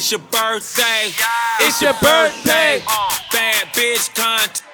It's 0.02 0.10
your 0.10 0.18
birthday. 0.34 1.14
It's 1.62 1.78
your 1.78 1.94
birthday. 2.02 2.82
Uh. 2.90 3.06
Bad 3.30 3.70
bitch 3.70 4.10
content. 4.18 4.66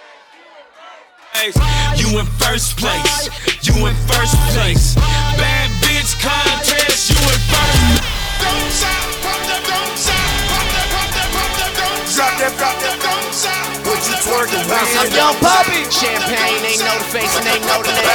You 2.01 2.17
in 2.17 2.25
first 2.41 2.81
place. 2.81 3.29
You 3.61 3.77
in 3.85 3.95
first 4.09 4.33
place. 4.57 4.97
Bad 5.37 5.69
bitch 5.85 6.17
contest. 6.25 7.13
You 7.13 7.21
in 7.29 7.41
first. 7.45 8.01
Don't 8.41 8.73
stop. 8.73 9.05
Pump 9.21 9.45
that, 9.53 9.69
don't 9.69 10.01
stop. 10.01 10.17
Pump 10.49 10.65
that, 10.73 10.97
pump 10.97 11.13
that, 11.13 11.29
pump 11.29 11.53
that, 11.61 11.77
don't 11.77 12.09
stop. 12.09 12.25
Drop 12.25 12.33
that, 12.41 12.53
drop 12.57 12.77
that, 12.81 12.97
don't 13.05 13.29
stop. 13.37 13.85
What 13.85 14.01
you 14.09 14.17
twerking 14.25 14.65
with? 14.65 14.97
I'm 14.97 15.13
young 15.13 15.37
Poppy. 15.45 15.85
Champagne, 15.93 16.65
they 16.65 16.81
know 16.81 16.97
the 16.97 17.05
face 17.13 17.37
and 17.37 17.45
they 17.45 17.61
know 17.69 17.85
the 17.85 17.93
name. 17.93 18.09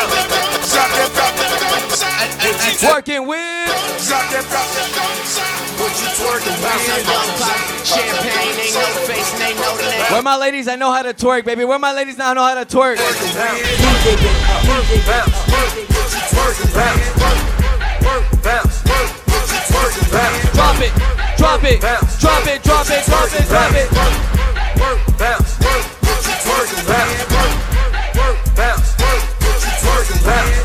Drop 0.65 0.89
that, 0.97 1.13
drop 1.13 1.29
that, 1.37 1.61
don't 1.61 1.93
stop. 1.93 2.89
Working 2.89 3.29
with. 3.29 3.69
Drop 4.01 4.25
that, 4.33 4.49
drop 4.49 4.65
that, 4.65 4.89
don't 4.97 5.29
stop. 5.29 5.32
What 5.83 5.91
you 5.99 6.07
twerking? 6.15 6.55
Champagne, 7.83 8.55
know 8.71 8.87
the 8.93 9.03
face 9.03 9.31
they 9.37 9.53
know 9.55 9.75
name. 9.75 10.13
Where 10.13 10.21
my 10.21 10.37
ladies, 10.37 10.69
I 10.69 10.77
know 10.77 10.93
how 10.93 11.01
to 11.01 11.13
twerk, 11.13 11.43
baby. 11.43 11.65
Where 11.65 11.77
my 11.77 11.91
ladies 11.91 12.17
now 12.17 12.31
I 12.31 12.33
know 12.33 12.43
how 12.43 12.55
to 12.55 12.63
twerk. 12.63 12.95
Drop 20.55 20.79
it, 20.79 20.93
drop 21.37 21.63
it, 21.65 21.81
drop 22.21 22.47
it, 22.47 22.63
drop 22.63 22.89
it, 22.89 23.05
drop 23.05 23.33
it, 23.33 23.47
drop 23.49 23.73
it. 23.75 24.23
What? 30.23 30.62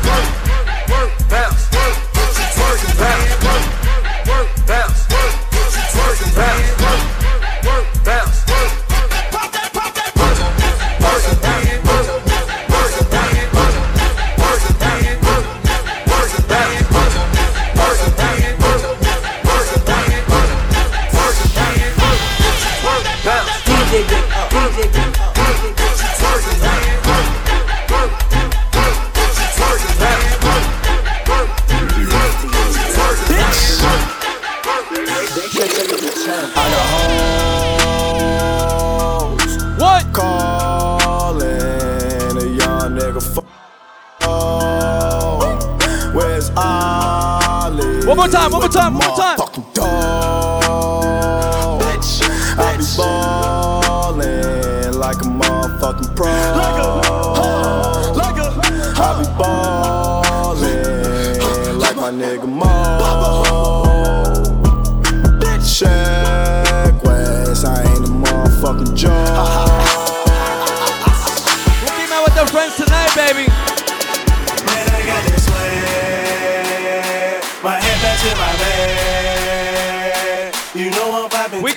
More 48.31 48.41
time, 48.41 48.51
one 48.51 48.61
more 48.61 48.69
time, 48.69 48.93
one 48.93 49.07
more 49.07 49.17
time. 49.17 49.37
Motherfucking 49.37 49.73
dog. 49.73 50.28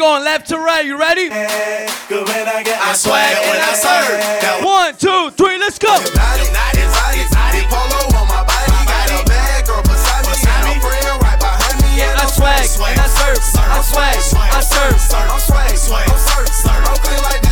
Going 0.03 0.24
left 0.24 0.48
to 0.48 0.59
right. 0.59 0.84
You 0.84 0.98
ready? 0.98 1.28
Good 1.28 2.26
when 2.26 2.48
I 2.48 2.66
get 2.66 2.74
I 2.82 2.92
swag 2.92 3.38
when 3.46 3.62
I 3.62 3.70
serve. 3.70 4.18
One, 4.66 4.98
two, 4.98 5.30
three, 5.38 5.59
let's 5.62 5.78
go. 5.78 5.94
Yeah, 11.94 12.18
I 12.18 12.26
swag, 12.26 12.66
and 12.90 12.98
I 12.98 13.07
serve, 13.07 13.38
I 13.38 13.82
swag, 13.86 14.16
I 14.18 14.61
serve. 14.61 14.98
I'm 15.30 15.38
swag, 15.38 15.76
swag, 15.76 16.09
I'm 16.11 16.18
serve, 16.18 16.48
serve. 16.48 16.82
Oakland 16.88 17.22
like 17.22 17.42
this 17.42 17.51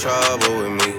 trouble 0.00 0.56
with 0.64 0.72
me. 0.80 0.92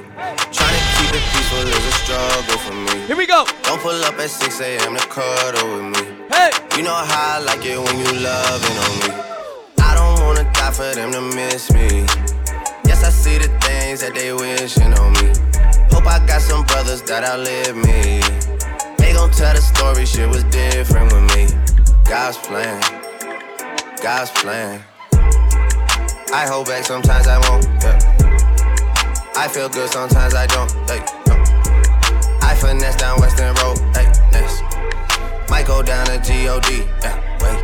Trying 0.54 0.78
to 0.78 0.84
keep 0.94 1.10
it 1.10 1.26
peaceful 1.34 1.66
is 1.66 1.86
a 1.90 1.96
struggle 2.06 2.60
for 2.62 2.74
me. 2.74 3.08
Here 3.08 3.18
we 3.18 3.26
go. 3.26 3.46
Don't 3.64 3.82
pull 3.82 3.98
up 4.06 4.14
at 4.20 4.30
6 4.30 4.62
a.m. 4.62 4.96
to 4.96 5.08
cuddle 5.08 5.74
with 5.74 5.98
me. 5.98 6.06
Hey. 6.30 6.52
You 6.78 6.84
know 6.84 6.94
how 6.94 7.38
I 7.38 7.40
like 7.40 7.66
it 7.66 7.80
when 7.80 7.98
you 7.98 8.12
loving 8.22 8.78
on 8.86 8.94
me. 9.02 9.10
I 9.82 9.96
don't 9.98 10.24
wanna 10.24 10.44
die 10.54 10.70
for 10.70 10.94
them 10.94 11.12
to 11.14 11.22
miss 11.22 11.74
me. 11.74 12.06
Yes, 12.86 13.04
I 13.04 13.10
see 13.10 13.40
the 13.40 13.50
things 13.66 14.02
that 14.02 14.14
they 14.14 14.34
wishing 14.34 14.94
on 14.94 15.14
me. 15.14 15.34
Hope 15.90 16.06
I 16.06 16.24
got 16.28 16.42
some 16.44 16.64
brothers 16.66 17.02
that 17.04 17.24
outlive 17.24 17.76
me. 17.76 18.22
They 19.00 19.14
gon' 19.14 19.32
tell 19.32 19.56
the 19.56 19.62
story, 19.62 20.06
shit 20.06 20.30
was 20.30 20.44
different 20.54 21.12
with 21.12 21.26
me. 21.34 21.50
God's 22.06 22.38
plan, 22.38 22.80
God's 24.04 24.30
plan. 24.30 24.84
I 26.34 26.46
hold 26.48 26.68
back, 26.68 26.86
sometimes 26.86 27.28
I 27.28 27.40
won't. 27.50 27.66
Yeah. 27.84 28.11
I 29.36 29.48
feel 29.48 29.70
good, 29.70 29.90
sometimes 29.90 30.34
I 30.36 30.46
don't. 30.46 30.70
Hey, 30.90 31.00
no. 31.28 31.36
I 32.42 32.54
finesse 32.56 32.98
down 32.98 33.20
Western 33.20 33.56
Road. 33.56 33.80
Hey, 33.96 34.06
next. 34.32 34.62
Might 35.50 35.66
go 35.66 35.82
down 35.82 36.06
to 36.06 36.18
God. 36.18 36.66
Yeah, 36.70 37.16
wait. 37.40 37.60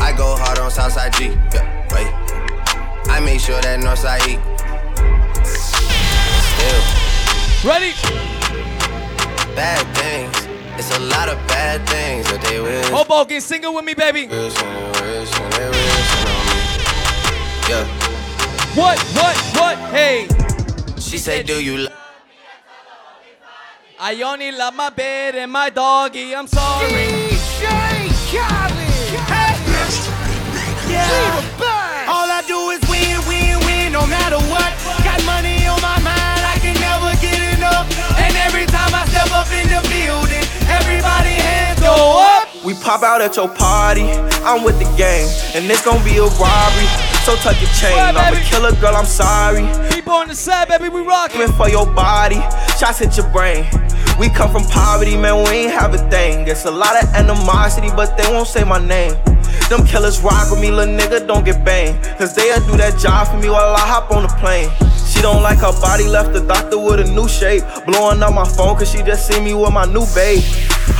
I 0.00 0.12
go 0.16 0.36
hard 0.36 0.58
on 0.58 0.70
Southside 0.70 1.12
G. 1.14 1.26
Yeah, 1.54 1.64
wait. 1.94 2.10
I 3.08 3.20
make 3.20 3.40
sure 3.40 3.60
that 3.60 3.80
Northside 3.80 4.26
E. 4.26 4.38
Still. 6.50 7.70
Ready? 7.70 7.92
Bad 9.54 9.86
things. 9.96 10.48
It's 10.76 10.96
a 10.96 11.00
lot 11.00 11.28
of 11.28 11.38
bad 11.46 11.88
things 11.88 12.26
that 12.30 12.42
they 12.42 12.60
wish. 12.60 12.88
Hoboken, 12.88 13.40
sing 13.40 13.62
it 13.62 13.72
with 13.72 13.84
me, 13.84 13.94
baby. 13.94 14.26
Wishing 14.26 14.66
and 14.66 14.96
wishing 14.96 15.44
and 15.44 15.70
wishing 15.70 16.28
on 16.34 16.44
me. 16.50 16.58
Yeah. 17.70 17.86
What, 18.74 18.98
what, 19.14 19.36
what? 19.56 19.78
Hey. 19.90 20.26
She 21.04 21.18
said, 21.18 21.46
Do 21.46 21.62
you 21.62 21.76
love 21.78 21.92
I 24.00 24.20
only 24.22 24.50
love 24.52 24.74
my 24.74 24.90
bed 24.90 25.36
and 25.36 25.52
my 25.52 25.70
doggy. 25.70 26.34
I'm 26.34 26.46
sorry. 26.46 26.90
DJ 26.90 28.10
Khaled. 28.32 28.74
Hey. 29.30 29.54
Yeah. 30.90 32.08
All 32.08 32.28
I 32.28 32.42
do 32.46 32.70
is 32.74 32.82
win, 32.90 33.16
win, 33.28 33.56
win, 33.64 33.92
no 33.92 34.06
matter 34.06 34.40
what. 34.52 34.70
Got 35.04 35.20
money 35.24 35.64
on 35.66 35.80
my 35.80 35.96
mind, 36.04 36.42
I 36.44 36.58
can 36.60 36.76
never 36.80 37.12
get 37.20 37.40
enough. 37.56 37.86
And 38.18 38.34
every 38.44 38.66
time 38.66 38.92
I 38.92 39.06
step 39.08 39.30
up 39.32 39.48
in 39.52 39.68
the 39.72 39.80
building, 39.88 40.44
everybody 40.68 41.36
hands 41.40 41.80
go 41.80 42.20
up. 42.20 42.48
We 42.64 42.74
pop 42.74 43.02
out 43.02 43.22
at 43.22 43.36
your 43.36 43.48
party, 43.48 44.08
I'm 44.44 44.64
with 44.64 44.78
the 44.78 44.88
gang, 44.96 45.28
and 45.54 45.70
it's 45.70 45.84
gonna 45.84 46.04
be 46.04 46.16
a 46.18 46.28
robbery. 46.36 46.88
So 47.24 47.36
tuck 47.36 47.56
your 47.60 47.70
chain, 47.72 47.96
I'm 47.96 48.34
a 48.34 48.40
killer 48.44 48.72
girl, 48.80 48.96
I'm 48.96 49.06
sorry. 49.06 49.64
People 50.04 50.20
on 50.20 50.28
the 50.28 50.34
side, 50.34 50.68
baby, 50.68 50.90
we 50.90 51.00
rockin'. 51.00 51.40
Aiming 51.40 51.56
for 51.56 51.66
your 51.70 51.86
body, 51.86 52.36
shots 52.76 52.98
hit 52.98 53.16
your 53.16 53.26
brain. 53.30 53.64
We 54.20 54.28
come 54.28 54.52
from 54.52 54.64
poverty, 54.64 55.16
man, 55.16 55.42
we 55.48 55.64
ain't 55.64 55.72
have 55.72 55.94
a 55.94 56.10
thing. 56.10 56.46
It's 56.46 56.66
a 56.66 56.70
lot 56.70 57.02
of 57.02 57.08
animosity, 57.14 57.88
but 57.88 58.14
they 58.18 58.28
won't 58.28 58.46
say 58.46 58.64
my 58.64 58.78
name. 58.86 59.14
Them 59.70 59.86
killers 59.86 60.20
rock 60.20 60.50
with 60.50 60.60
me, 60.60 60.70
little 60.70 60.94
nigga, 60.94 61.26
don't 61.26 61.42
get 61.42 61.64
banged. 61.64 62.04
Cause 62.18 62.34
they'll 62.34 62.60
do 62.66 62.76
that 62.76 63.00
job 63.00 63.28
for 63.28 63.38
me 63.38 63.48
while 63.48 63.74
I 63.74 63.80
hop 63.80 64.10
on 64.10 64.24
the 64.24 64.28
plane. 64.28 64.68
She 65.08 65.22
don't 65.22 65.42
like 65.42 65.60
her 65.60 65.72
body, 65.80 66.04
left 66.04 66.34
the 66.34 66.40
doctor 66.40 66.78
with 66.78 67.00
a 67.00 67.10
new 67.10 67.26
shape. 67.26 67.64
Blowing 67.86 68.22
up 68.22 68.34
my 68.34 68.46
phone, 68.46 68.76
cause 68.76 68.90
she 68.92 68.98
just 68.98 69.26
see 69.26 69.40
me 69.40 69.54
with 69.54 69.72
my 69.72 69.86
new 69.86 70.04
babe. 70.14 70.44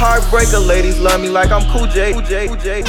Heartbreaker 0.01 0.67
ladies 0.67 0.99
love 0.99 1.21
me 1.21 1.29
like 1.29 1.51
I'm 1.51 1.71
Cool 1.77 1.89
J. 1.89 2.15
Cool 2.15 2.23
J. 2.23 2.49
Cool 2.49 2.57
J. 2.57 2.83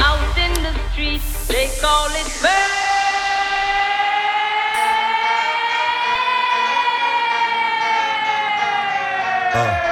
Out 0.00 0.38
in 0.40 0.54
the 0.64 0.72
streets, 0.90 1.46
they 1.48 1.68
call 1.82 2.08
it 2.12 2.42
bad. 2.42 2.87
Something 9.50 9.87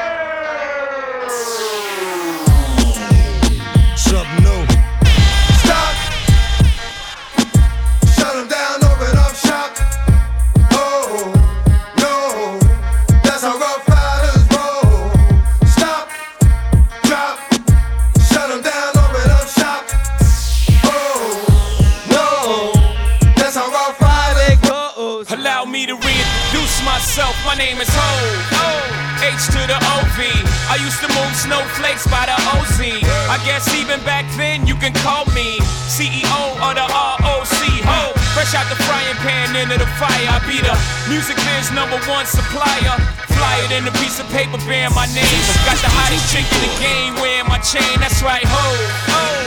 snowflakes 31.97 32.07
by 32.09 32.27
the 32.27 32.37
OZ. 32.53 32.81
I 33.29 33.39
guess 33.45 33.73
even 33.75 34.01
back 34.05 34.25
then 34.37 34.67
you 34.67 34.75
can 34.77 34.93
call 35.01 35.25
me 35.33 35.59
CEO 35.89 36.41
of 36.61 36.75
the 36.77 36.87
ROC. 36.87 37.63
Ho. 37.89 38.13
Fresh 38.35 38.53
out 38.55 38.69
the 38.69 38.77
frying 38.85 39.17
pan 39.25 39.57
into 39.57 39.79
the 39.79 39.89
fire. 39.97 40.29
I 40.29 40.39
be 40.45 40.61
the 40.61 40.75
music 41.09 41.37
biz 41.49 41.73
number 41.73 41.97
one 42.09 42.27
supplier. 42.27 42.97
Fly 43.33 43.57
it 43.69 43.73
in 43.73 43.85
a 43.89 43.95
piece 44.01 44.21
of 44.21 44.27
paper 44.33 44.61
bearing 44.69 44.93
my 44.93 45.09
name. 45.17 45.41
Got 45.65 45.81
the 45.81 45.93
hottest 45.93 46.29
chick 46.33 46.45
in 46.45 46.61
the 46.69 46.73
game 46.81 47.13
wearing 47.21 47.49
my 47.49 47.61
chain. 47.65 47.97
That's 48.01 48.21
right, 48.21 48.45
ho. 48.45 48.65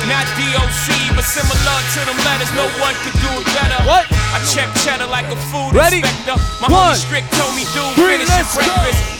Not 0.09 0.25
DOC, 0.37 1.13
but 1.13 1.25
similar 1.25 1.77
to 1.93 1.99
them 2.05 2.17
letters. 2.25 2.49
No 2.57 2.65
one 2.81 2.95
could 3.05 3.17
do 3.21 3.29
it 3.37 3.45
better. 3.53 3.77
What? 3.85 4.09
I 4.33 4.41
check 4.49 4.69
cheddar 4.81 5.09
like 5.09 5.29
a 5.29 5.37
food 5.53 5.73
Ready? 5.73 6.01
inspector. 6.01 6.37
My 6.61 6.69
One, 6.69 6.93
homie 6.93 7.01
strict 7.01 7.29
told 7.33 7.53
me, 7.53 7.65
dude, 7.73 7.93
three, 7.93 8.17
finish 8.17 8.29
your 8.29 8.41
let's 8.41 9.13
go. 9.13 9.18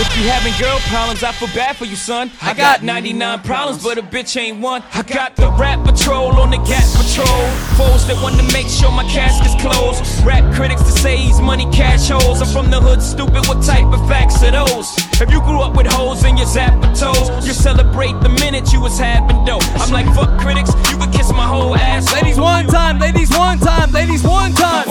If 0.00 0.16
you 0.16 0.30
having 0.30 0.56
girl 0.58 0.78
problems, 0.88 1.22
I 1.22 1.30
feel 1.32 1.48
bad 1.48 1.76
for 1.76 1.84
you, 1.84 1.94
son. 1.94 2.30
I 2.40 2.54
got 2.54 2.82
99 2.82 3.40
problems, 3.40 3.84
but 3.84 3.98
a 3.98 4.02
bitch 4.02 4.34
ain't 4.40 4.58
one. 4.58 4.82
I 4.94 5.02
got 5.02 5.36
the 5.36 5.50
rap 5.60 5.84
patrol 5.84 6.40
on 6.40 6.48
the 6.48 6.56
gas 6.56 6.96
patrol. 6.96 7.44
Foes 7.76 8.06
that 8.06 8.16
want 8.22 8.36
to 8.40 8.46
make 8.50 8.66
sure 8.66 8.90
my 8.90 9.04
casket's 9.04 9.60
closed. 9.60 10.00
Rap 10.24 10.40
critics 10.54 10.82
to 10.84 10.92
say 10.92 11.18
he's 11.18 11.38
money 11.38 11.68
cash 11.70 12.08
holes. 12.08 12.40
I'm 12.40 12.48
from 12.48 12.70
the 12.70 12.80
hood, 12.80 13.02
stupid. 13.02 13.44
What 13.46 13.62
type 13.62 13.92
of 13.92 14.00
facts 14.08 14.42
are 14.42 14.52
those? 14.52 14.88
If 15.20 15.30
you 15.30 15.42
grew 15.42 15.60
up 15.60 15.76
with 15.76 15.86
hoes 15.86 16.24
in 16.24 16.38
your 16.38 16.46
zapper 16.46 16.88
toes, 16.98 17.28
you 17.46 17.52
celebrate 17.52 18.16
the 18.22 18.30
minute 18.40 18.72
you 18.72 18.80
was 18.80 18.98
having 18.98 19.44
dough. 19.44 19.60
I'm 19.84 19.92
like, 19.92 20.06
fuck 20.14 20.40
critics, 20.40 20.72
you 20.90 20.96
could 20.96 21.12
kiss 21.12 21.28
my 21.30 21.44
whole 21.46 21.76
ass. 21.76 22.10
Ladies, 22.14 22.40
one 22.40 22.66
time. 22.68 22.98
Ladies, 22.98 23.28
one 23.36 23.58
time. 23.58 23.92
Ladies, 23.92 24.24
one 24.24 24.54
time. 24.54 24.88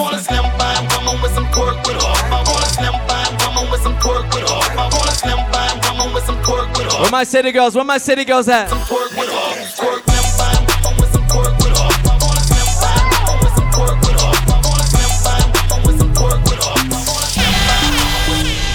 Where 7.00 7.12
my 7.12 7.24
city 7.24 7.52
girls? 7.54 7.76
Where 7.76 7.86
my 7.86 7.98
city 7.98 8.26
girls 8.26 8.50
at? 8.50 8.68
Pork 8.70 9.10
with 9.16 9.32
her. 9.32 9.56
Pork 9.80 10.04
slim 10.04 10.28
by 10.36 10.52
woman 10.84 11.00
with 11.00 11.12
some 11.16 11.24
pork 11.32 11.56
with 11.56 11.72
her. 11.72 11.88
I 11.88 12.20
wanna 12.20 12.44
slim 12.44 12.68
by 12.84 12.92
woman 13.24 13.40
with 13.40 13.56
some 13.56 13.72
pork 13.72 13.96
with 14.04 14.20
her. 14.20 14.36
I 14.36 14.60
wanna 14.68 14.84
slim 14.84 15.08
by 15.24 15.40
woman 15.48 15.80
with 15.88 15.96
some 15.96 16.12
pork 16.12 16.44
with 16.44 16.60
her. 16.60 16.76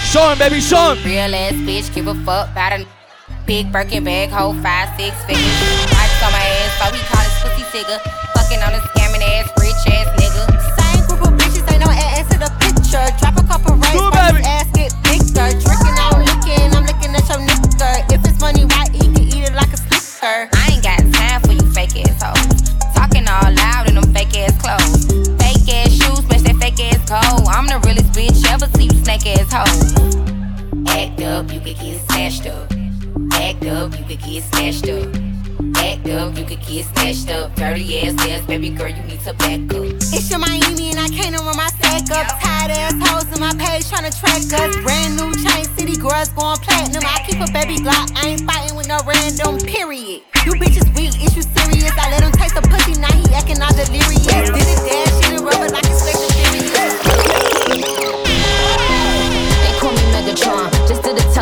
Show 0.09 0.25
him, 0.33 0.39
baby, 0.39 0.61
show 0.65 0.97
him. 0.97 1.05
Real 1.05 1.35
ass 1.37 1.53
bitch, 1.69 1.93
give 1.95 2.07
a 2.09 2.15
fuck 2.25 2.49
about 2.49 2.81
a 2.81 2.87
big 3.45 3.71
Birkin 3.71 4.05
bag, 4.05 4.31
hold 4.31 4.57
five, 4.65 4.89
six 4.97 5.13
figures. 5.29 5.45
Lights 5.93 6.25
on 6.25 6.33
my 6.33 6.41
ass, 6.41 6.73
so 6.81 6.85
he 6.97 7.05
call 7.05 7.21
his 7.21 7.37
pussy 7.45 7.65
figure. 7.77 8.01
Fucking 8.33 8.61
on 8.65 8.73
a 8.73 8.81
scamming 8.89 9.21
ass, 9.21 9.53
rich 9.61 9.85
ass 9.93 10.09
nigga. 10.17 10.49
Same 10.81 11.05
group 11.07 11.29
of 11.29 11.37
bitches, 11.37 11.69
ain't 11.71 11.85
no 11.85 11.93
ass 11.93 12.25
to 12.33 12.41
the 12.41 12.49
picture. 12.57 13.05
Drop 13.21 13.37
a 13.37 13.45
couple 13.45 13.77
racks, 13.77 14.01
snake 29.19 29.39
ass 29.39 29.53
hoe. 29.53 30.85
Act 30.89 31.21
up, 31.23 31.53
you 31.53 31.61
could 31.61 31.79
get 31.79 32.01
snatched 32.11 32.47
up. 32.47 32.71
Act 33.33 33.65
up, 33.67 33.99
you 33.99 34.05
could 34.05 34.21
get 34.21 34.43
snatched 34.45 34.89
up. 34.89 35.09
Act 35.77 36.09
up, 36.09 36.39
you 36.39 36.45
could 36.45 36.61
get 36.67 36.85
snatched 36.87 37.31
up. 37.31 37.55
Dirty 37.55 38.01
ass 38.01 38.15
ass, 38.29 38.47
baby 38.47 38.71
girl, 38.71 38.89
you 38.89 39.03
need 39.05 39.21
to 39.21 39.35
back 39.35 39.61
up. 39.75 39.85
It's 40.15 40.31
your 40.31 40.39
Miami 40.39 40.91
and 40.91 41.01
I 41.01 41.09
can't 41.09 41.37
run 41.39 41.57
my 41.57 41.69
stack 41.69 42.11
up. 42.11 42.27
Tired 42.41 42.71
ass 42.73 42.95
hoes 43.09 43.31
in 43.33 43.41
my 43.41 43.55
page 43.55 43.89
trying 43.89 44.11
to 44.11 44.19
track 44.19 44.43
us. 44.43 44.77
Brand 44.83 45.17
new 45.17 45.33
chain 45.43 45.65
city 45.77 45.97
girls 45.97 46.31
going 46.31 46.59
platinum. 46.59 47.05
I 47.07 47.23
keep 47.27 47.41
a 47.41 47.51
baby 47.53 47.79
Glock, 47.79 48.11
I 48.17 48.35
ain't 48.35 48.43
fighting 48.43 48.77
with 48.77 48.89
no 48.89 48.99
random, 49.07 49.59
period. 49.61 50.23
You 50.45 50.53
bitches 50.59 50.87
weak, 50.97 51.15
is 51.23 51.37
you 51.37 51.43
serious? 51.43 51.93
I 51.97 52.11
let 52.11 52.23
him 52.23 52.33
taste 52.33 52.55
the 52.55 52.63
pussy, 52.63 52.99
now 53.01 53.13
he 53.13 53.35
acting 53.35 53.63
all 53.63 53.73
delirious. 53.75 54.27
Did 54.27 54.57
it 54.59 54.81
dash, 54.85 55.25
shit 55.25 55.39
and 55.39 55.45
rubber 55.45 55.69
like 55.71 55.87
it's 55.87 56.34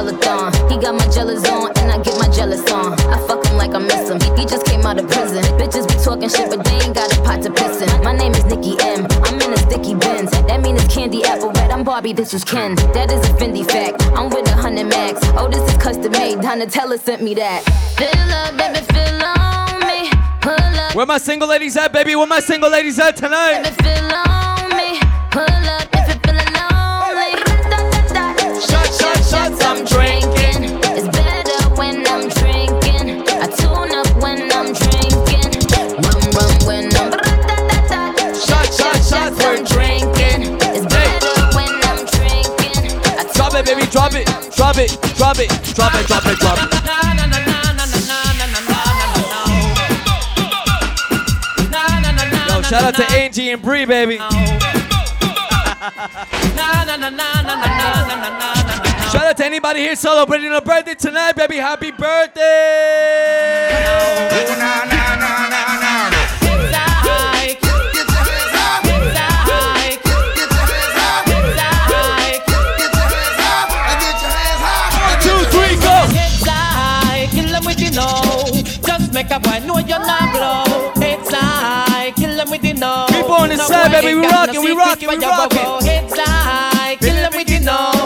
telethon. 0.02 0.70
He 0.70 0.78
got 0.78 0.94
my 0.94 1.06
jealous 1.08 1.48
on, 1.48 1.70
and 1.78 1.90
I 1.90 2.02
get 2.02 2.18
my 2.18 2.28
jealous 2.28 2.68
on. 2.70 2.92
I 3.10 3.18
fuck 3.26 3.44
him 3.46 3.56
like 3.56 3.74
I 3.74 3.78
miss 3.78 4.08
him. 4.08 4.18
He, 4.36 4.44
just 4.44 4.66
came 4.66 4.84
out 4.84 4.98
of 4.98 5.08
prison. 5.08 5.42
Bitches 5.58 5.86
be 5.88 5.94
talking 6.02 6.28
shit, 6.28 6.50
but 6.50 6.64
they 6.64 6.74
ain't 6.84 6.94
got 6.94 7.16
a 7.16 7.22
pot 7.22 7.42
to 7.42 7.50
piss 7.52 7.80
in. 7.80 8.02
My 8.02 8.12
name 8.12 8.32
is 8.32 8.44
Nicki 8.44 8.76
M. 8.80 9.06
I'm 9.22 9.40
in 9.40 9.52
a 9.52 9.56
sticky 9.58 9.94
Benz. 9.94 10.30
That 10.30 10.60
mean 10.62 10.76
it's 10.76 10.92
candy 10.92 11.24
apple 11.24 11.52
red. 11.52 11.70
I'm 11.70 11.84
Barbie, 11.84 12.12
this 12.12 12.32
was 12.32 12.44
Ken. 12.44 12.74
That 12.94 13.10
is 13.10 13.20
a 13.28 13.32
Fendi 13.34 13.64
fact. 13.64 14.02
I'm 14.14 14.28
with 14.30 14.48
a 14.48 14.56
hundred 14.56 14.86
max. 14.86 15.20
Oh, 15.36 15.48
this 15.48 15.62
is 15.70 15.80
custom 15.80 16.12
made. 16.12 16.38
Donatella 16.38 16.98
sent 16.98 17.22
me 17.22 17.34
that. 17.34 17.62
Fill 17.96 18.32
up, 18.42 18.56
baby, 18.58 18.84
fill 18.92 19.22
on 19.24 19.80
me. 19.86 20.10
Pull 20.40 20.80
up, 20.80 20.94
Where 20.94 21.06
my 21.06 21.18
single 21.18 21.48
ladies 21.48 21.76
at, 21.76 21.92
baby? 21.92 22.16
Where 22.16 22.26
my 22.26 22.40
single 22.40 22.70
ladies 22.70 22.98
at 22.98 23.16
tonight? 23.16 23.62
baby, 23.62 23.76
fill 23.82 24.12
on 24.14 24.76
me. 24.76 25.00
Pull 25.30 25.68
up 25.70 25.91
I'm 29.72 29.86
drinking. 29.86 30.68
It's 30.92 31.08
better 31.16 31.60
when 31.76 32.06
I'm 32.06 32.28
drinking. 32.28 33.24
I 33.40 33.46
tune 33.56 33.94
up 33.96 34.04
when 34.20 34.52
I'm 34.52 34.74
drinking. 34.76 35.48
Rum, 35.96 36.20
rum 36.36 36.52
when 36.68 36.92
I'm. 36.94 37.08
Shots, 38.36 38.76
shots, 38.76 39.08
shots, 39.08 39.40
I'm 39.42 39.64
drinking. 39.64 40.60
It's 40.60 40.84
better 40.84 41.56
when 41.56 41.72
I'm 41.88 42.04
drinking. 42.04 43.00
I 43.16 43.24
Drop 43.32 43.54
it, 43.54 43.64
baby, 43.64 43.86
drop 43.88 44.12
it, 44.12 44.26
drop 44.54 44.76
it, 44.76 44.92
drop 45.16 45.38
it, 45.40 45.48
drop 45.72 45.94
it, 45.94 46.06
drop 46.06 46.26
it, 46.26 46.38
drop 46.38 46.58
it. 46.60 46.68
Yo, 52.48 52.60
shout 52.60 52.84
out 52.84 52.94
to 52.96 53.10
Angie 53.12 53.50
and 53.52 53.62
Bree, 53.62 53.86
baby. 53.86 54.18
Shout 54.18 54.32
out 59.32 59.38
to 59.38 59.46
anybody 59.46 59.80
here 59.80 59.96
celebrating 59.96 60.52
a 60.52 60.60
birthday 60.60 60.94
tonight, 60.94 61.32
baby. 61.32 61.56
Happy 61.56 61.90
birthday! 61.90 62.40
Baby, 83.90 84.14
we 84.14 84.22
we 84.22 84.74
we. 84.74 84.82
It's 85.84 86.14
kill 87.00 87.14
them 87.14 87.32
with. 87.36 88.01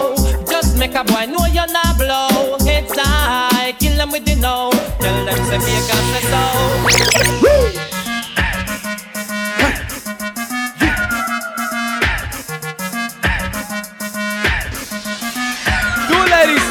Just 0.77 0.91
make 0.91 0.95
a 0.95 1.05
boy 1.05 1.25
know 1.25 1.47
you're 1.47 1.73
not 1.73 1.97
blow. 1.97 2.57
It's 2.61 2.93
I 2.99 3.75
kill 3.79 3.97
them 3.97 4.11
with 4.13 4.29
you 4.29 4.37
know. 4.37 4.71
Tell 5.01 5.25
them 5.25 5.37
say 5.47 5.57
Vegas 5.57 6.05
say 6.13 6.21
so. 6.29 6.41
Do 16.09 16.17
it, 16.21 16.31
ladies. 16.31 16.67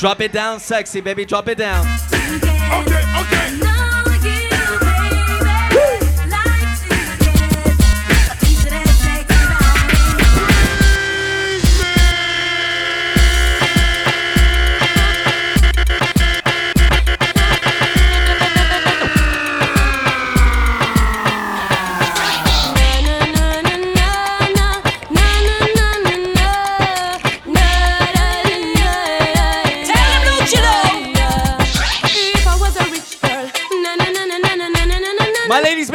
Drop 0.00 0.20
it 0.20 0.32
down, 0.32 0.58
sexy, 0.58 1.00
baby. 1.00 1.24
Drop 1.24 1.46
it 1.46 1.58
down. 1.58 1.86
Okay, 2.72 3.04
okay. 3.20 3.51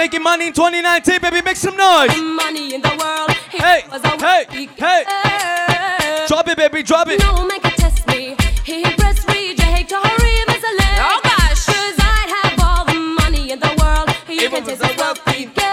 Making 0.08 0.24
money 0.24 0.48
in 0.48 0.54
2019, 0.54 1.20
baby. 1.22 1.42
Make 1.42 1.58
some 1.58 1.76
noise. 1.76 2.16
money 2.18 2.76
in 2.76 2.82
the 2.82 2.96
world. 2.96 3.30
Hey, 3.52 3.84
hey, 4.24 4.68
hey. 4.78 6.26
Drop 6.28 6.48
it, 6.48 6.56
baby. 6.58 6.82
Drop 6.84 7.10
it. 7.10 7.20
No 7.20 7.46
man 7.46 7.60
can 7.60 7.74
test 7.74 8.08
me. 8.08 8.36
He 8.64 8.84
press 8.96 9.26
read, 9.28 9.60
you 9.60 9.66
hate 9.66 9.90
to 9.90 9.96
hurry 10.00 10.32
him 10.40 10.48
as 10.50 10.64
a 10.64 10.74
leg. 10.80 11.00
Oh 11.04 11.20
gosh. 11.24 11.66
Cause 11.66 11.98
I'd 12.00 12.32
have 12.40 12.60
all 12.64 12.86
the 12.86 12.96
money 13.20 13.52
in 13.52 13.60
the 13.60 13.68
world. 13.84 14.08
You 14.30 14.48
can 14.50 14.64
taste 14.64 14.80
a 14.84 14.96
wealthy 14.98 15.46
girl. 15.46 15.66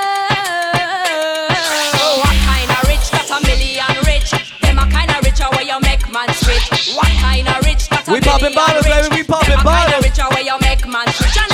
Oh, 1.94 2.18
what 2.18 2.34
kind 2.42 2.70
of 2.74 2.82
rich 2.90 3.06
that 3.14 3.30
a 3.30 3.38
million 3.46 3.86
rich? 4.02 4.30
Them 4.62 4.78
a 4.82 4.86
kind 4.90 5.10
of 5.14 5.22
richer 5.22 5.46
where 5.54 5.62
you 5.62 5.78
make 5.78 6.02
man 6.10 6.26
switch. 6.34 6.90
What 6.98 7.06
kind 7.22 7.46
of 7.46 7.62
rich 7.64 7.86
that 7.88 8.08
a 8.08 8.12
We 8.12 8.18
poppin' 8.20 8.50
million 8.50 8.58
bottles, 8.58 8.86
rich? 8.86 8.94
baby, 9.10 9.14
we 9.14 9.22
poppin' 9.22 9.50
Them 9.50 9.60
a 9.60 9.62
kind 9.62 9.94
bottles. 9.94 9.94
of 9.94 10.10
richer 10.10 10.26
where 10.34 10.42
you 10.42 10.56
make 10.58 10.82
man 10.90 11.06
switch. 11.14 11.38
And 11.38 11.46
if 11.46 11.50
me 11.50 11.53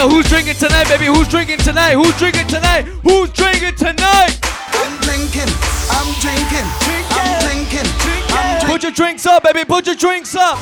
And 0.00 0.08
I 0.08 0.14
want 0.14 0.16
to 0.16 0.16
know 0.16 0.16
who's 0.16 0.28
drinking 0.32 0.56
tonight, 0.56 0.88
baby. 0.88 1.06
Who's 1.12 1.28
drinking 1.28 1.58
tonight? 1.58 1.92
Who's 1.92 2.16
drinking 2.16 2.46
tonight? 2.48 2.88
Who's 3.04 3.28
drinking 3.36 3.76
tonight? 3.76 4.32
I'm 4.72 4.96
drinking, 5.04 5.52
I'm 5.92 6.08
drinking, 6.24 6.66
I'm 7.12 7.40
drinking, 7.44 7.88
I'm 8.32 8.66
Put 8.66 8.82
your 8.82 8.92
drinks 8.92 9.26
up, 9.26 9.42
baby. 9.42 9.64
Put 9.64 9.86
your 9.86 9.96
drinks 9.96 10.34
up. 10.34 10.56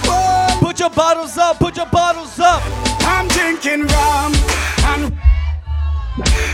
Put 0.58 0.80
your 0.80 0.90
bottles 0.90 1.38
up. 1.38 1.58
Put 1.58 1.76
your 1.76 1.86
bottles 1.86 2.40
up. 2.40 2.62
I'm 3.06 3.28
drinking 3.28 3.86
rum 3.86 4.34
and 4.90 5.14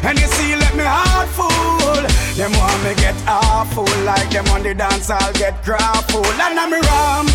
and 0.04 0.20
you 0.20 0.26
see, 0.36 0.54
let 0.54 0.76
me 0.76 0.84
heart 0.84 1.28
full. 1.32 2.04
Them 2.36 2.52
want 2.52 2.84
me 2.84 2.92
get 3.00 3.16
awful 3.26 3.88
like 4.04 4.28
them 4.28 4.46
on 4.48 4.62
the 4.62 4.74
dance. 4.74 5.08
I'll 5.08 5.32
get 5.32 5.64
grappled. 5.64 6.26
And 6.26 6.58
I'm 6.60 6.72
rum 6.72 7.26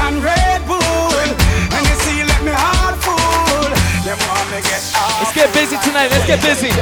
and 0.00 0.24
Red 0.24 0.64
Bull. 0.64 0.80
And 0.80 1.82
you 1.92 1.96
see, 2.08 2.24
let 2.24 2.42
me 2.42 2.52
heart 2.54 2.96
full. 3.04 3.23
Let's 4.04 5.32
get 5.32 5.48
busy 5.56 5.80
tonight. 5.80 6.12
Let's 6.12 6.28
get 6.28 6.36
busy. 6.44 6.68
Just 6.68 6.80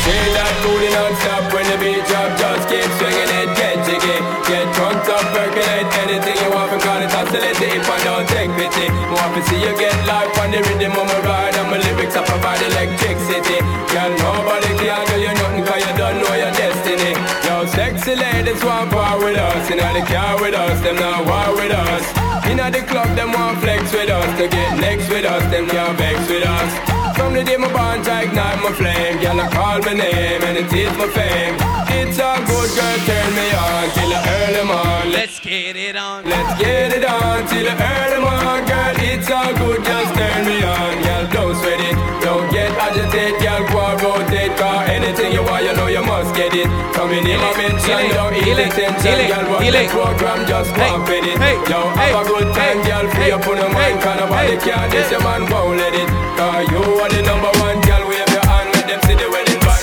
say 0.00 0.22
that 0.32 0.52
booty 0.64 0.88
non-stop 0.96 1.52
when 1.52 1.68
the 1.68 1.76
beat 1.76 2.00
drop 2.08 2.32
Just 2.40 2.64
keep 2.72 2.88
swinging 2.96 3.28
it, 3.36 3.52
get 3.52 3.76
jiggy 3.84 4.16
Get 4.48 4.64
drunk 4.72 5.04
up, 5.12 5.28
percolate 5.36 5.92
anything 6.08 6.40
you 6.40 6.48
want 6.56 6.72
Because 6.72 7.04
it's 7.04 7.12
oscillating 7.20 7.84
if 7.84 7.84
I 7.84 8.00
don't 8.00 8.24
take 8.32 8.48
pity 8.56 8.88
Want 9.12 9.36
to 9.36 9.44
see 9.44 9.60
you 9.60 9.76
get 9.76 9.92
life 10.08 10.32
on 10.40 10.56
the 10.56 10.64
rhythm 10.64 10.96
of 10.96 11.04
my 11.04 11.20
ride 11.20 11.54
And 11.60 11.68
my 11.68 11.76
lyrics 11.76 12.16
I 12.16 12.24
provide 12.24 12.64
electricity 12.64 13.60
Girl, 13.92 14.08
nobody 14.24 14.72
can 14.80 15.04
do 15.04 15.20
you 15.20 15.36
nothing 15.36 15.68
Cause 15.68 15.84
you 15.84 15.92
don't 16.00 16.16
know 16.16 16.32
your 16.32 16.52
destiny 16.56 17.12
Yo, 17.44 17.68
sexy 17.76 18.16
ladies 18.16 18.64
want 18.64 18.88
war 18.88 19.20
with 19.20 19.36
us 19.36 19.68
You 19.68 19.76
know 19.76 19.92
they 19.92 20.04
car 20.08 20.40
with 20.40 20.56
us, 20.56 20.80
them 20.80 20.96
not 20.96 21.28
war 21.28 21.60
with 21.60 21.76
us 21.76 22.19
Inna 22.50 22.68
the 22.68 22.82
club, 22.82 23.14
them 23.14 23.32
want 23.32 23.60
flex 23.60 23.92
with 23.92 24.10
us 24.10 24.38
To 24.38 24.48
get 24.48 24.80
next 24.80 25.08
with 25.08 25.24
us, 25.24 25.42
them 25.52 25.68
can't 25.68 25.96
vex 25.96 26.28
with 26.28 26.44
us 26.44 26.89
From 27.30 27.38
the 27.38 27.44
day 27.44 27.56
my 27.56 27.72
bond, 27.72 28.02
I 28.08 28.26
ignite 28.26 28.58
my 28.58 28.72
flame 28.74 29.22
Girl, 29.22 29.38
I 29.38 29.46
call 29.54 29.78
my 29.86 29.94
name 29.94 30.42
and 30.42 30.58
it 30.58 30.66
is 30.66 30.90
my 30.98 31.06
fame 31.14 31.54
It's 31.94 32.18
a 32.18 32.42
good 32.42 32.70
girl, 32.74 32.98
turn 33.06 33.30
me 33.38 33.46
on 33.54 33.86
Till 33.94 34.10
I 34.10 34.18
early 34.50 34.66
morning 34.66 34.90
Let's 35.14 35.38
get 35.38 35.76
it 35.76 35.94
on. 35.94 36.24
Let's 36.26 36.58
get 36.58 36.90
it 36.90 37.06
on 37.06 37.46
till 37.46 37.62
the 37.62 37.70
early 37.70 38.18
morning, 38.18 38.66
girl. 38.66 38.94
It's 38.98 39.30
all 39.30 39.54
good, 39.62 39.78
just 39.78 40.10
turn 40.18 40.42
me 40.42 40.58
on, 40.66 40.94
girl. 41.06 41.24
Don't 41.30 41.54
sweat 41.54 41.78
it, 41.78 41.94
don't 42.18 42.50
get 42.50 42.74
agitated, 42.74 43.38
girl. 43.38 43.62
Go 43.70 43.78
and 43.78 44.02
rotate, 44.02 44.58
cause 44.58 44.90
anything 44.90 45.30
you 45.30 45.46
want, 45.46 45.62
you 45.62 45.72
know 45.78 45.86
you 45.86 46.02
must 46.02 46.34
get 46.34 46.50
it. 46.50 46.66
Coming 46.98 47.22
in 47.30 47.38
my 47.38 47.54
mention, 47.54 48.10
don't 48.10 48.34
eat 48.34 48.58
the 48.58 48.66
tension, 48.74 49.30
girl. 49.30 49.54
What 49.54 49.62
the 49.70 49.86
program, 49.94 50.46
just 50.50 50.74
go 50.74 50.82
and 50.82 51.06
fit 51.06 51.22
it. 51.22 51.38
Yo, 51.70 51.78
have 51.94 52.14
a 52.18 52.22
good 52.26 52.50
time, 52.58 52.82
girl. 52.82 53.06
Free 53.14 53.30
up 53.30 53.46
on 53.46 53.56
your 53.56 53.70
mind, 53.70 54.02
cause 54.02 54.18
nobody 54.18 54.58
can 54.58 54.90
this, 54.90 55.10
your 55.14 55.22
man 55.22 55.46
won't 55.46 55.78
let 55.78 55.94
it. 55.94 56.19
Cause 56.60 56.72
you 56.72 57.00
are 57.00 57.08
the 57.08 57.22
number 57.22 57.48
one, 57.64 57.80
girl. 57.80 58.06
Wave 58.06 58.28
your 58.28 58.44
hand, 58.44 58.68
let 58.74 58.86
them 58.86 59.00
see 59.08 59.16
the 59.16 59.30
wedding 59.32 59.60
band. 59.64 59.80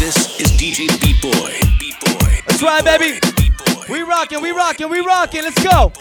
This 0.00 0.40
is 0.40 0.48
DJ 0.56 0.88
Beat 0.96 1.20
Boy. 1.20 1.60
Beat 1.78 2.00
Boy. 2.00 2.40
That's 2.46 2.62
right, 2.62 2.82
baby. 2.82 3.20
We 3.92 4.00
rocking, 4.00 4.40
we 4.40 4.52
rocking, 4.52 4.88
we 4.88 5.00
rocking. 5.00 5.42
Let's 5.42 5.62
go. 5.62 5.92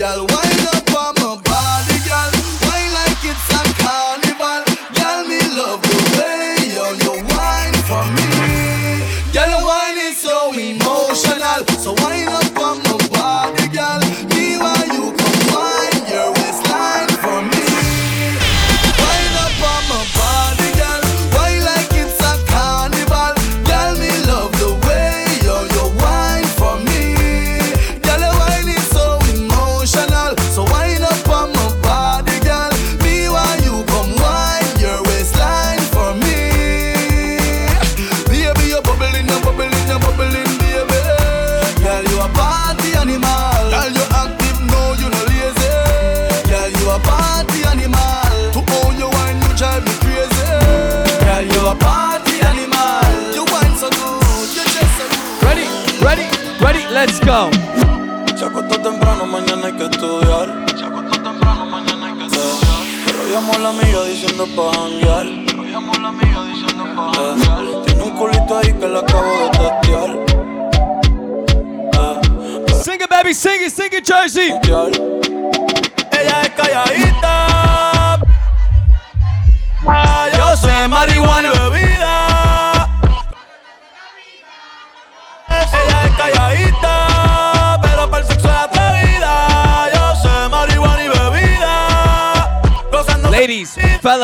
Girl, 0.00 0.24
wind 0.24 0.64
up 0.72 0.88
on 0.96 1.12
my 1.20 1.36
body, 1.36 1.98
girl. 2.08 2.32
Wine 2.64 2.92
like 2.96 3.20
it's 3.20 3.52
a 3.52 3.60
carnival. 3.76 4.64
Girl, 4.96 5.20
me 5.28 5.36
love 5.52 5.84
the 5.84 6.00
way 6.16 6.64
you 6.64 6.96
you 7.04 7.12
wine 7.28 7.76
for 7.84 8.08
me. 8.16 9.04
Girl, 9.36 9.52
wine 9.68 9.98
is 10.00 10.16
so 10.16 10.48
emotional. 10.56 11.60
So 11.76 11.92
wind 12.00 12.30
up 12.30 12.45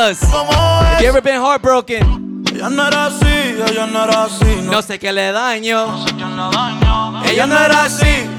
fellas. 0.03 0.21
Have 0.21 1.01
you 1.01 1.07
ever 1.07 1.21
been 1.21 1.39
heartbroken? 1.39 2.43
Ella 2.53 2.69
no 2.69 2.87
era 2.87 3.05
así, 3.05 3.25
ella 3.25 3.87
no 3.87 4.03
era 4.03 4.23
así. 4.23 4.61
No, 4.63 4.73
no 4.73 4.81
sé 4.81 4.99
qué 4.99 5.11
le 5.11 5.31
daño. 5.31 5.87
No 5.87 6.07
sé 6.07 6.13
le 6.13 6.21
daño. 6.21 7.23
Ella 7.25 7.47
no 7.47 7.57
era 7.57 7.83
así. 7.83 8.29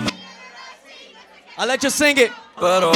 I'll 1.56 1.66
let 1.66 1.82
you 1.82 1.90
sing 1.90 2.18
it. 2.18 2.32
Pero 2.58 2.92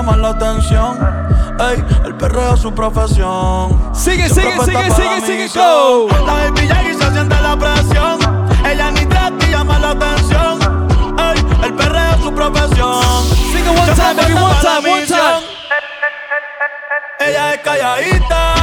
llaman 0.00 0.22
la 0.22 0.30
atención. 0.30 0.98
Ey, 1.60 1.84
el 2.06 2.14
perreo 2.14 2.54
es 2.54 2.60
su 2.60 2.72
profesión. 2.72 3.94
Sigue, 3.94 4.30
sigue, 4.30 4.58
sigue, 4.64 4.90
sigue, 4.92 5.20
sigue, 5.20 5.48
go. 5.48 6.08
La 6.24 6.48
y 6.48 6.94
se 6.94 7.12
siente 7.12 7.36
la 7.42 7.54
presión. 7.54 8.18
Ella 8.64 8.90
ni 8.92 9.04
trata 9.04 9.46
y 9.46 9.50
llama 9.50 9.78
la 9.78 9.90
atención. 9.90 10.58
Ey, 11.18 11.66
el 11.66 11.74
perreo 11.74 12.14
es 12.14 12.22
su 12.22 12.34
profesión. 12.34 13.24
Sigue 13.52 13.68
one 13.68 13.92
time, 13.94 14.14
baby, 14.14 14.32
one 14.32 14.60
time, 14.62 14.90
one 14.90 15.06
time. 15.06 15.44
Ella 17.20 17.54
es 17.54 17.60
calladita 17.60 18.59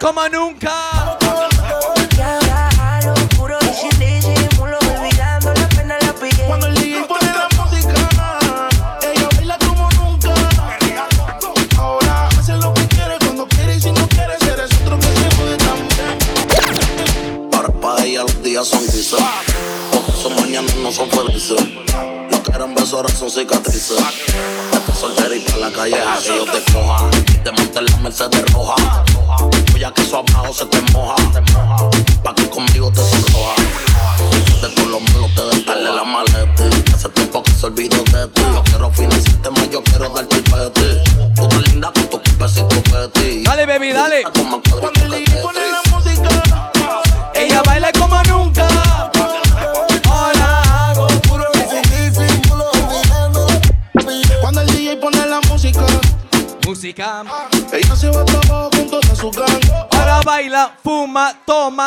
come 0.00 0.16
on, 0.18 0.32
new 0.32 0.49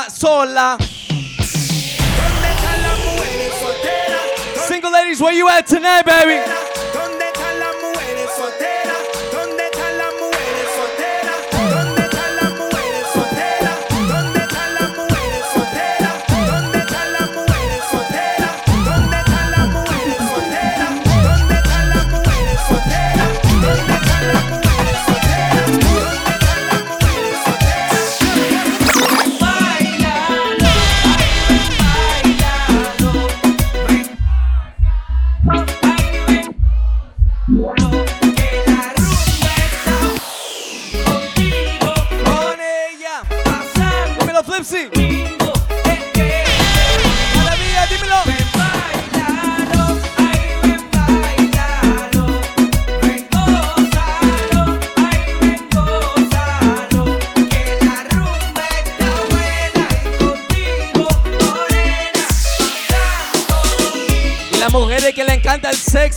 sola. 0.09 0.77
Single 4.67 4.91
ladies, 4.91 5.21
where 5.21 5.33
you 5.33 5.47
at 5.49 5.67
tonight, 5.67 6.05
baby? 6.05 6.82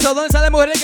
Sodón 0.07 0.31
sale 0.31 0.51
mujeres 0.51 0.79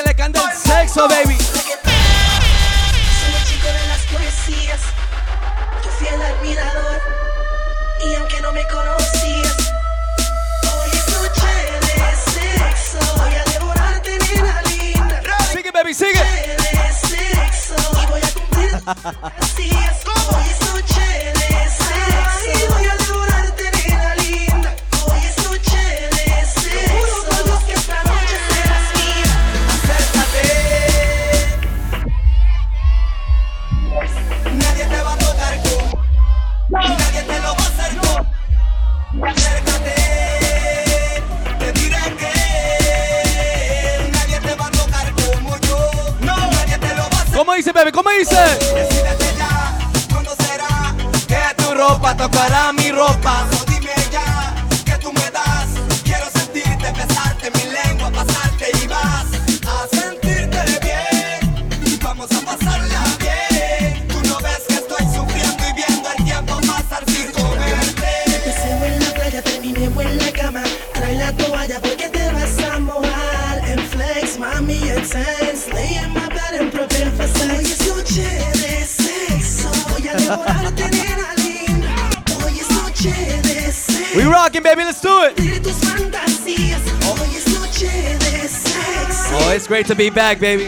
be 90.03 90.11
back, 90.11 90.41
baby. 90.41 90.65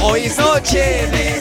Hoy 0.00 0.24
es 0.24 0.38
noche 0.38 1.06
de. 1.12 1.38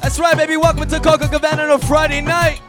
That's 0.00 0.18
right, 0.18 0.36
baby. 0.36 0.56
Welcome 0.56 0.88
to 0.88 1.00
Coco 1.00 1.26
Havana 1.26 1.64
on 1.64 1.72
a 1.72 1.78
Friday 1.78 2.22
night. 2.22 2.62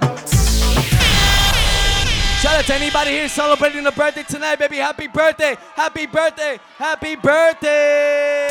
Shout 2.42 2.58
out 2.58 2.66
to 2.66 2.74
anybody 2.74 3.12
here 3.12 3.30
celebrating 3.30 3.86
a 3.86 3.92
birthday 3.92 4.24
tonight, 4.24 4.60
baby. 4.60 4.78
Happy 4.78 5.08
birthday! 5.08 5.56
Happy 5.76 6.08
birthday! 6.08 6.60
Happy 6.78 7.16
birthday! 7.16 8.50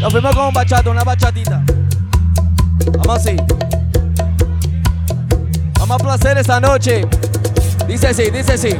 Nos 0.00 0.12
con 0.12 0.46
un 0.46 0.90
una 0.92 1.02
bachatita. 1.02 1.64
Vamos 2.98 3.16
así. 3.16 3.36
Vamos 5.88 6.02
a 6.02 6.04
placer 6.04 6.36
esta 6.36 6.60
noche. 6.60 7.08
Dice 7.86 8.12
sí, 8.12 8.30
dice 8.30 8.52
así. 8.52 8.76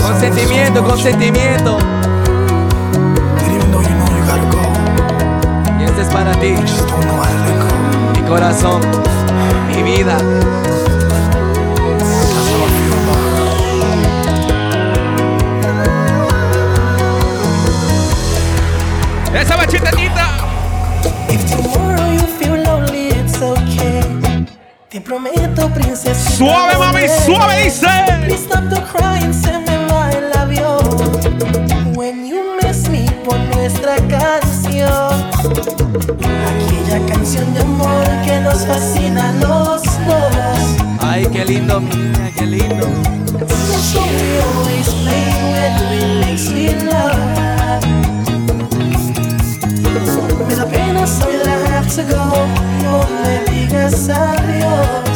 Consentimiento, 0.00 0.84
consentimiento. 0.84 1.78
Y 5.80 5.82
este 5.82 6.02
es 6.02 6.08
para 6.08 6.30
ti. 6.34 6.54
Mi 8.14 8.28
corazón, 8.28 8.80
mi 9.74 9.82
vida. 9.82 10.16
Esa 19.34 19.56
bachita 19.56 19.90
tiene. 19.90 20.05
Suave, 25.96 26.76
mami, 26.76 27.08
suave, 27.24 27.64
dice. 27.64 27.88
Please 28.26 28.44
stop 28.44 28.68
the 28.68 28.82
crying, 28.82 29.32
se 29.32 29.58
me 29.58 29.78
va 29.90 30.10
el 30.10 30.30
avión. 30.36 31.96
When 31.96 32.26
you 32.26 32.58
miss 32.62 32.86
me, 32.90 33.10
por 33.24 33.38
nuestra 33.56 33.96
canción. 34.06 35.24
Aquella 36.52 37.00
canción 37.06 37.54
de 37.54 37.60
amor 37.62 38.04
que 38.26 38.38
nos 38.40 38.66
fascina 38.66 39.30
a 39.30 39.32
los 39.34 39.82
dos. 39.84 41.00
Ay, 41.00 41.26
qué 41.32 41.46
lindo, 41.46 41.80
mía, 41.80 42.30
qué 42.36 42.44
lindo. 42.44 42.86
So 43.80 44.02
we 44.02 44.38
always 44.42 44.88
play 45.00 45.32
when 45.52 45.72
we 45.90 46.00
makes 46.26 46.50
me 46.50 46.74
love. 46.84 47.16
Me 50.46 50.54
da 50.54 50.66
pena 50.66 51.06
soy 51.06 51.36
have 51.70 51.88
to 51.96 52.02
go. 52.02 52.46
No 52.82 53.06
me 53.22 53.34
digas 53.50 54.10
adiós. 54.10 55.15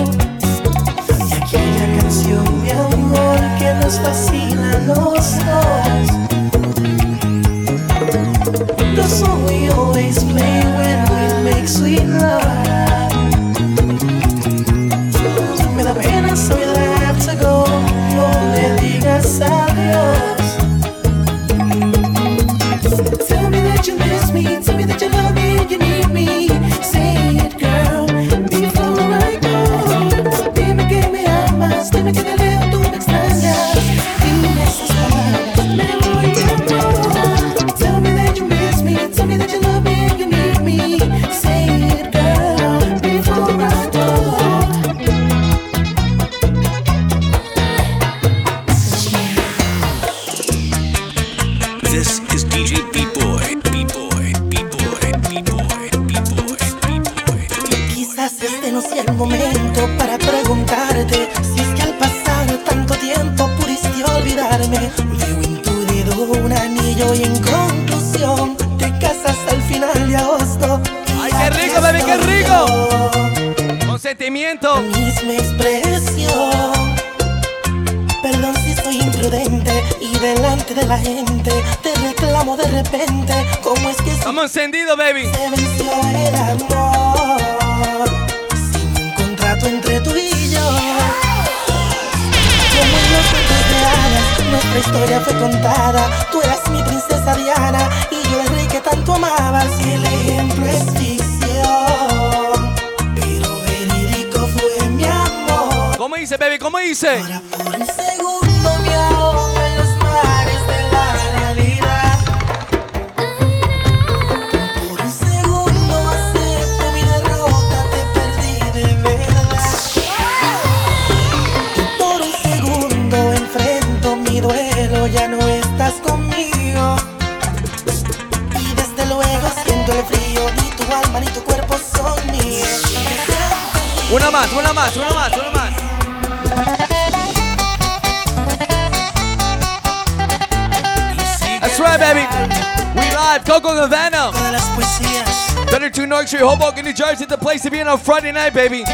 Friday 148.21 148.33
night, 148.33 148.53
baby. 148.53 148.90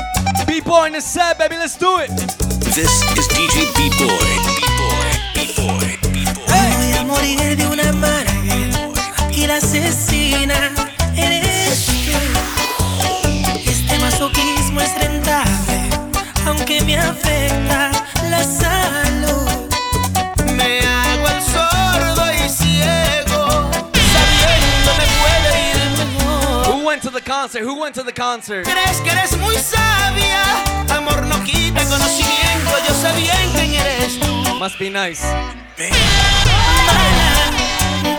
Concert? 27.42 27.64
Who 27.64 27.80
went 27.80 27.94
to 27.96 28.04
the 28.04 28.12
concert? 28.12 28.66
Crees 28.66 29.00
que 29.02 29.12
eres 29.12 29.38
muy 29.38 29.56
sabia, 29.58 30.42
amor 30.90 31.24
no 31.28 31.38
quita 31.44 31.84
conocimiento, 31.86 32.72
yo 32.88 32.94
sé 32.96 33.12
bien 33.16 33.52
quién 33.54 33.74
eres 33.76 34.20
tú. 34.20 34.34
Must 34.60 34.80
be 34.80 34.90
nice. 34.90 35.24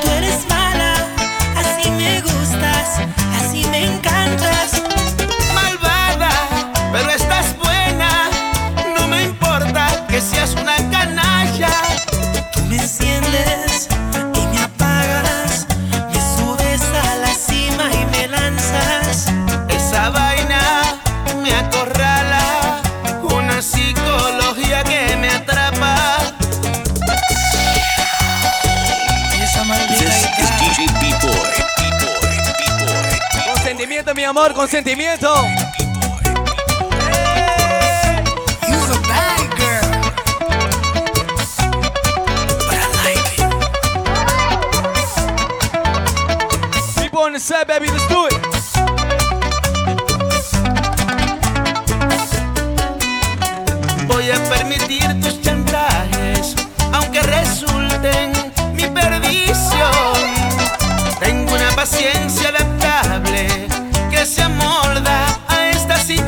Tú 0.02 0.08
eres 0.18 0.46
mala, 0.48 0.92
así 1.56 1.90
me 1.90 2.20
gustas, 2.20 3.00
así 3.40 3.66
me 3.72 3.86
encantas. 3.86 4.82
Malvada, 5.52 6.30
pero 6.92 7.10
estás 7.10 7.27
amor, 34.39 34.55
consentimiento. 34.55 35.34
You're 38.68 38.93
a 38.93 39.01
bad 39.09 39.51
girl. 39.59 39.89
But 42.66 42.78
I 42.78 42.86
like 43.05 43.30
it. 43.39 43.51
People 47.01 47.20
on 47.20 47.32
the 47.32 47.41
set, 47.41 47.66
baby, 47.66 47.89
let's 47.89 48.07
do 48.09 48.26
it. 48.26 48.34
Voy 54.07 54.30
a 54.30 54.36
permitir 54.49 55.20
tus 55.20 55.41
chantajes, 55.41 56.55
aunque 56.93 57.22
resulten 57.22 58.32
mi 58.74 58.86
perdición. 58.89 59.89
Tengo 61.20 61.55
una 61.55 61.70
paciencia 61.74 62.53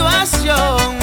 situación. 0.01 1.00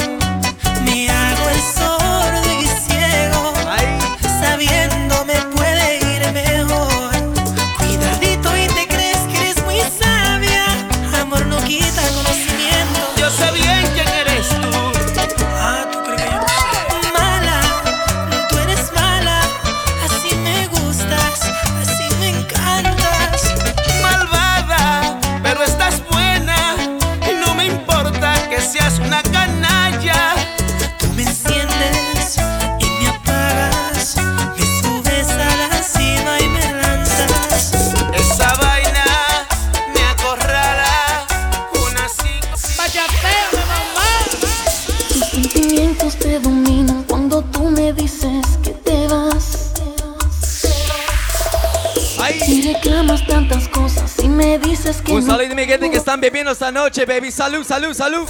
Me 54.38 54.58
dices 54.58 55.02
que 55.02 55.12
Un 55.12 55.26
no. 55.26 55.32
saludo 55.32 55.48
de 55.48 55.54
mi 55.56 55.64
gente 55.66 55.90
que 55.90 55.96
están 55.96 56.20
bebiendo 56.20 56.52
esta 56.52 56.70
noche, 56.70 57.04
baby. 57.04 57.30
Salud, 57.32 57.64
salud, 57.66 57.92
salud. 57.92 58.26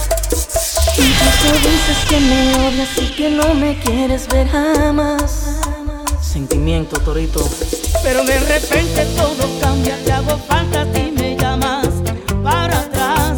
Incluso 0.97 1.53
dices 1.69 1.97
que 2.09 2.19
me 2.19 2.67
odias 2.67 2.97
y 2.97 3.07
que 3.15 3.29
no 3.29 3.53
me 3.53 3.79
quieres 3.79 4.27
ver 4.27 4.47
jamás. 4.49 5.59
Sentimiento, 6.19 6.99
Torito. 6.99 7.47
Pero 8.03 8.23
de 8.23 8.39
repente 8.39 9.05
todo 9.15 9.47
cambia, 9.61 9.97
te 10.03 10.11
hago 10.11 10.37
falta 10.47 10.83
y 10.97 11.11
me 11.11 11.37
llamas 11.37 11.87
para 12.43 12.79
atrás. 12.79 13.37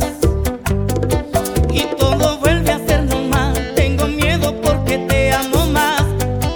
Y 1.73 1.81
todo 1.97 2.37
vuelve 2.37 2.71
a 2.71 2.79
ser 2.87 3.03
normal. 3.03 3.73
Tengo 3.75 4.07
miedo 4.07 4.59
porque 4.61 4.97
te 5.09 5.33
amo 5.33 5.65
más. 5.67 6.03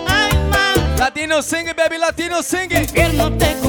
Ay, 0.07 0.31
más. 0.49 0.97
Latino 0.99 1.41
sing 1.41 1.67
it, 1.67 1.75
baby. 1.75 1.97
Latino 1.97 2.41
sing 2.41 2.71
it. 2.71 2.83
Infierno 2.89 3.31
te 3.37 3.64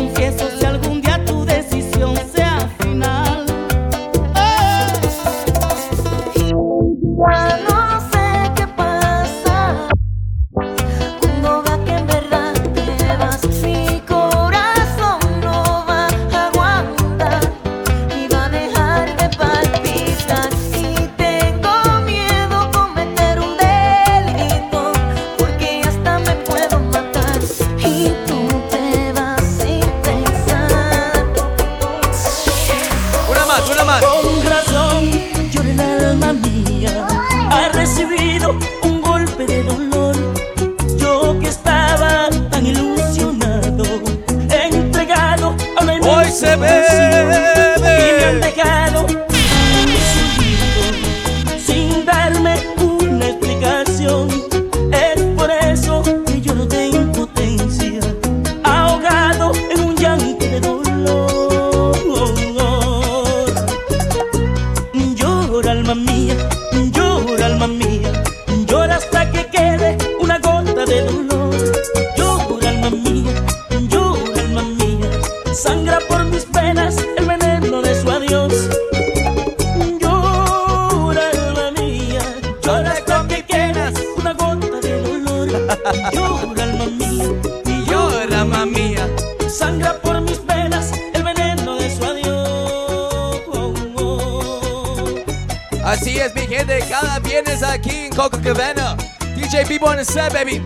viernes 97.42 97.62
aquí 97.62 98.06
en 98.06 98.10
Coco 98.12 98.38
Cabana. 98.42 98.96
DJ 99.34 99.64
B-Boy 99.68 99.90
on 99.90 99.96
the 99.96 100.04
set, 100.04 100.32
baby. 100.32 100.62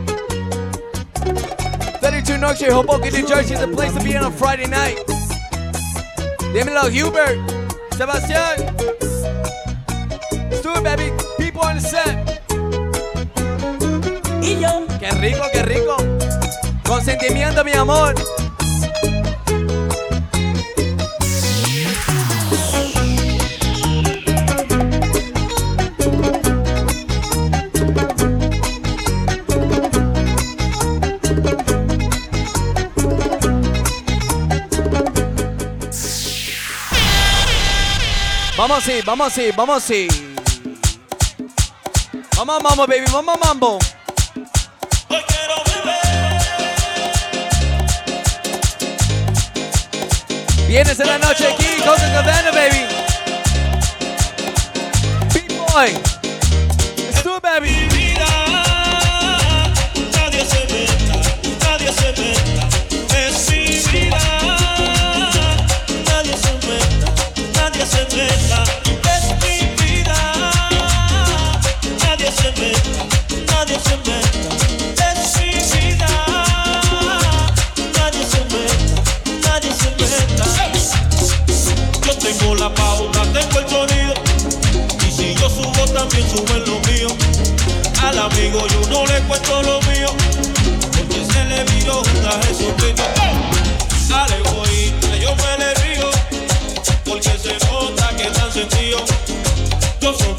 32 2.01 2.39
North 2.39 2.59
Street, 2.59 2.71
Hoboken, 2.71 3.13
New 3.13 3.27
Jersey 3.27 3.55
is 3.55 3.61
the 3.61 3.67
place 3.67 3.93
to 3.93 4.01
be 4.05 4.17
on 4.17 4.25
a 4.25 4.31
Friday 4.31 4.69
night. 4.69 4.99
Dímelo, 6.53 6.89
Hubert. 6.89 7.39
Sebastián. 7.97 8.57
Let's 10.49 10.63
do 10.63 10.71
it, 10.73 10.85
baby. 10.85 11.11
People 11.39 11.63
on 11.63 11.75
the 11.75 11.81
set. 11.81 12.41
Y 14.41 14.61
yo. 14.61 14.87
Qué 15.01 15.11
rico, 15.19 15.43
qué 15.53 15.63
rico. 15.65 15.97
Consentimiento, 16.85 17.65
mi 17.65 17.73
amor. 17.73 18.15
Vamos 38.61 38.77
así, 38.77 39.01
vamos 39.07 39.27
así, 39.29 39.51
vamos 39.57 39.77
así. 39.83 40.07
Vamos, 42.37 42.63
mambo, 42.63 42.87
baby, 42.87 43.07
vamos, 43.11 43.39
mambo. 43.43 43.79
Vienes 50.69 51.01
en 51.01 51.07
la 51.07 51.19
noche 51.21 51.49
aquí 51.49 51.83
con 51.83 51.95
tu 51.95 52.13
cadena, 52.13 52.51
baby. 52.51 52.87
Big 55.33 55.59
boy. 55.59 56.10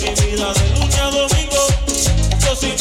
mi 0.01 0.09
vida 0.09 0.53
de 0.53 0.79
lucha 0.79 1.07
a 1.07 1.11
domingo. 1.11 1.67
Yo 2.43 2.55
soy 2.55 2.71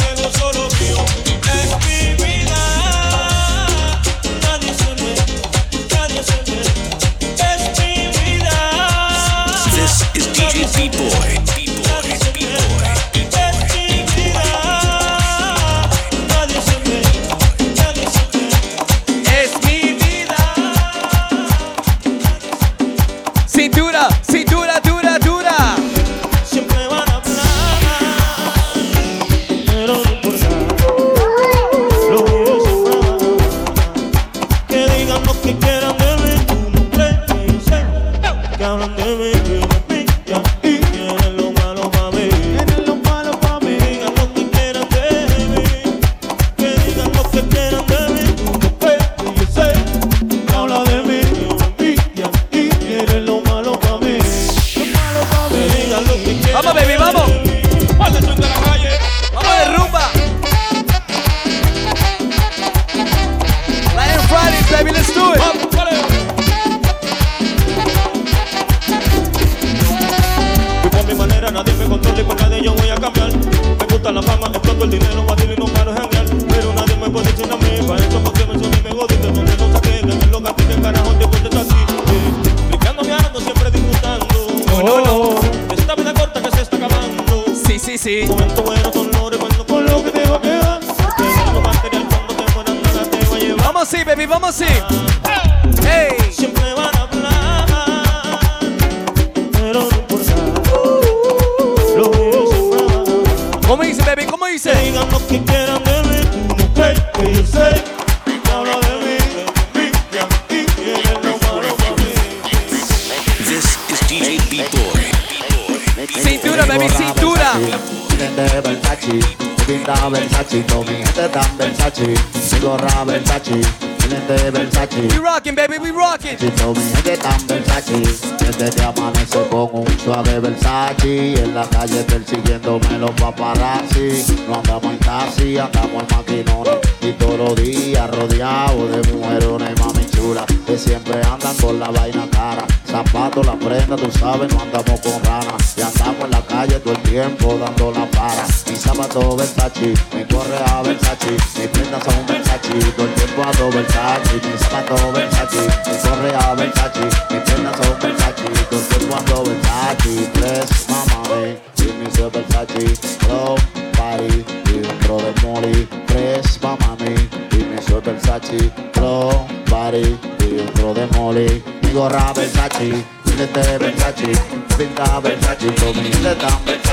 moli, 171.30 171.62
Versace, 171.94 173.04
Versace, 173.24 174.32
pinta 174.76 175.20
Versace, 175.20 175.70
Versace, 175.74 176.10
Versace. 176.22 176.90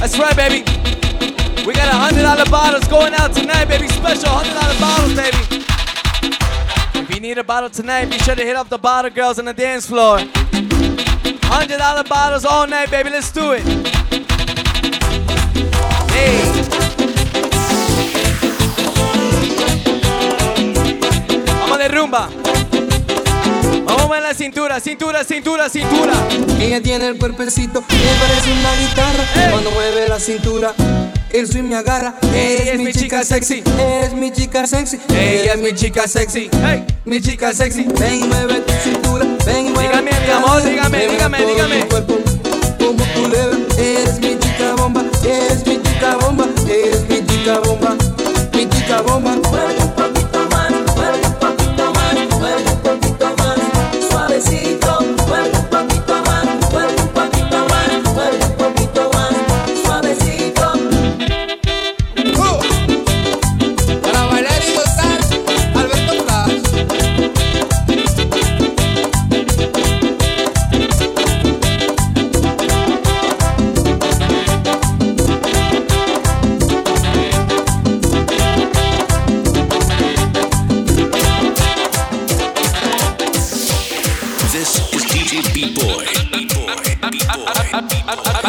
That's 0.00 0.18
right, 0.18 0.36
baby. 0.36 0.64
We 1.64 1.72
got 1.72 1.88
a 1.88 1.96
hundred 1.96 2.22
dollar 2.22 2.44
bottles 2.50 2.86
going 2.88 3.14
out 3.14 3.32
tonight, 3.32 3.66
baby. 3.66 3.88
Special 3.88 4.28
hundred 4.28 4.54
dollar 4.54 4.78
bottles, 4.80 5.14
baby. 5.14 5.38
If 7.00 7.14
you 7.14 7.20
need 7.20 7.38
a 7.38 7.44
bottle 7.44 7.70
tonight, 7.70 8.06
be 8.06 8.18
sure 8.18 8.34
to 8.34 8.42
hit 8.42 8.56
up 8.56 8.68
the 8.68 8.78
bottle 8.78 9.10
girls 9.10 9.38
on 9.38 9.44
the 9.44 9.54
dance 9.54 9.86
floor. 9.86 10.18
Hundred 11.44 11.78
dollar 11.78 12.04
bottles 12.04 12.44
all 12.44 12.66
night, 12.66 12.90
baby. 12.90 13.10
Let's 13.10 13.30
do 13.30 13.52
it. 13.52 13.62
Hey. 16.10 16.63
rumba. 21.94 22.28
Vamos 23.84 24.02
a 24.02 24.08
ver 24.08 24.22
la 24.22 24.34
cintura, 24.34 24.80
cintura, 24.80 25.24
cintura, 25.24 25.68
cintura. 25.68 26.12
Ella 26.60 26.82
tiene 26.82 27.08
el 27.08 27.18
cuerpecito 27.18 27.84
que 27.86 27.96
parece 27.96 28.52
una 28.52 28.74
guitarra. 28.76 29.50
Cuando 29.50 29.70
mueve 29.70 30.08
la 30.08 30.18
cintura, 30.18 30.74
el 31.32 31.46
swing 31.46 31.64
me 31.64 31.76
agarra. 31.76 32.14
Ella 32.34 32.72
es 32.72 32.80
mi 32.80 32.92
chica 32.92 33.24
sexy. 33.24 33.62
Eres 33.78 34.12
mi 34.14 34.32
chica 34.32 34.66
sexy. 34.66 34.98
Ella 35.10 35.54
es 35.54 35.60
mi 35.60 35.72
chica 35.74 36.08
sexy. 36.08 36.50
Hey. 36.62 36.84
Mi 37.04 37.20
chica 37.20 37.52
sexy. 37.52 37.84
Ven 37.98 38.24
y 38.24 38.24
mueve 38.24 38.60
tu 38.60 38.72
cintura. 38.82 39.26
Ven 39.46 39.66
y 39.66 39.70
mueve 39.70 39.88
Dígame, 39.88 40.10
mi 40.26 40.32
amor, 40.32 40.62
dígame, 40.62 41.06
dígame, 41.06 41.46
dígame. 41.46 41.86
Como 42.78 43.04
tu 43.04 43.36
eres 43.78 44.18
mi 44.20 44.38
chica 44.38 44.74
bomba. 44.76 45.04
Eres 45.24 45.66
mi 45.66 45.80
chica 45.82 46.16
bomba. 46.16 46.46
Eres 46.68 47.08
mi 47.08 47.24
chica 47.26 47.60
bomba. 47.60 47.96
Mi 48.52 48.68
chica 48.68 49.02
bomba. 49.02 49.83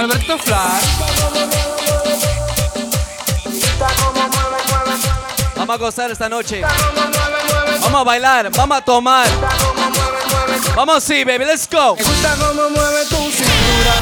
Alberto 0.05 0.37
Flash. 0.37 0.85
Vamos 5.55 5.75
a 5.75 5.77
gozar 5.79 6.11
esta 6.11 6.29
noche. 6.29 6.61
Vamos 7.81 8.01
a 8.01 8.03
bailar, 8.03 8.51
vamos 8.51 8.77
a 8.77 8.81
tomar. 8.81 9.27
Vamos, 10.75 11.03
sí, 11.03 11.23
baby, 11.23 11.45
let's 11.45 11.67
go. 11.67 11.95
Me 11.95 12.03
gusta 12.03 12.35
cómo 12.35 12.69
mueve 12.69 13.05
tu 13.09 13.15
cintura. 13.15 13.95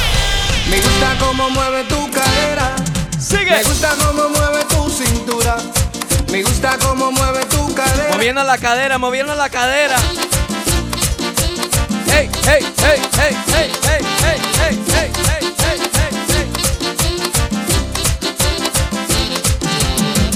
Me 0.69 0.81
gusta 0.81 1.15
cómo 1.19 1.49
mueve 1.51 1.83
tu 1.85 2.11
cadera. 2.11 2.75
Sigue. 3.17 3.51
Me 3.51 3.63
gusta 3.63 3.95
cómo 3.95 4.27
mueve 4.27 4.65
tu 4.65 4.89
cintura. 4.89 5.55
Me 6.29 6.43
gusta 6.43 6.77
cómo 6.79 7.13
mueve 7.13 7.45
tu 7.45 7.73
cadera. 7.73 8.13
Moviendo 8.13 8.43
la 8.43 8.57
cadera, 8.57 8.97
moviendo 8.97 9.35
la 9.35 9.49
cadera. 9.49 9.95
Hey, 12.07 12.29
hey, 12.43 12.65
hey, 12.77 13.01
hey, 13.17 13.37
hey, 13.47 13.71
hey, 13.83 14.01
hey, 14.21 14.37
hey, 14.57 14.79
hey, 14.95 15.11
hey, 15.27 15.42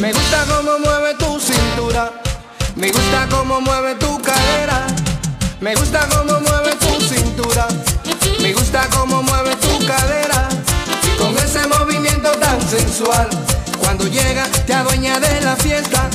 Me 0.07 0.13
gusta 0.13 0.45
cómo 0.47 0.79
mueve 0.79 1.15
tu 1.15 1.37
cintura. 1.37 2.13
Me 2.77 2.89
gusta 2.89 3.27
cómo 3.29 3.59
mueve 3.59 3.95
tu 3.95 4.17
cadera. 4.21 4.87
Me 5.59 5.75
gusta 5.75 6.07
cómo 6.07 6.39
mueve 6.39 6.75
tu 6.77 7.01
cintura. 7.01 7.67
Me 8.39 8.53
gusta 8.53 8.87
cómo 8.95 9.21
mueve 9.21 9.53
tu 9.57 9.85
cadera. 9.85 10.47
Con 11.17 11.37
ese 11.37 11.67
movimiento 11.67 12.31
tan 12.39 12.61
sensual. 12.69 13.27
Cuando 13.81 14.07
llega 14.07 14.45
te 14.65 14.73
adueña 14.73 15.19
de 15.19 15.41
la 15.41 15.57
fiesta. 15.57 16.09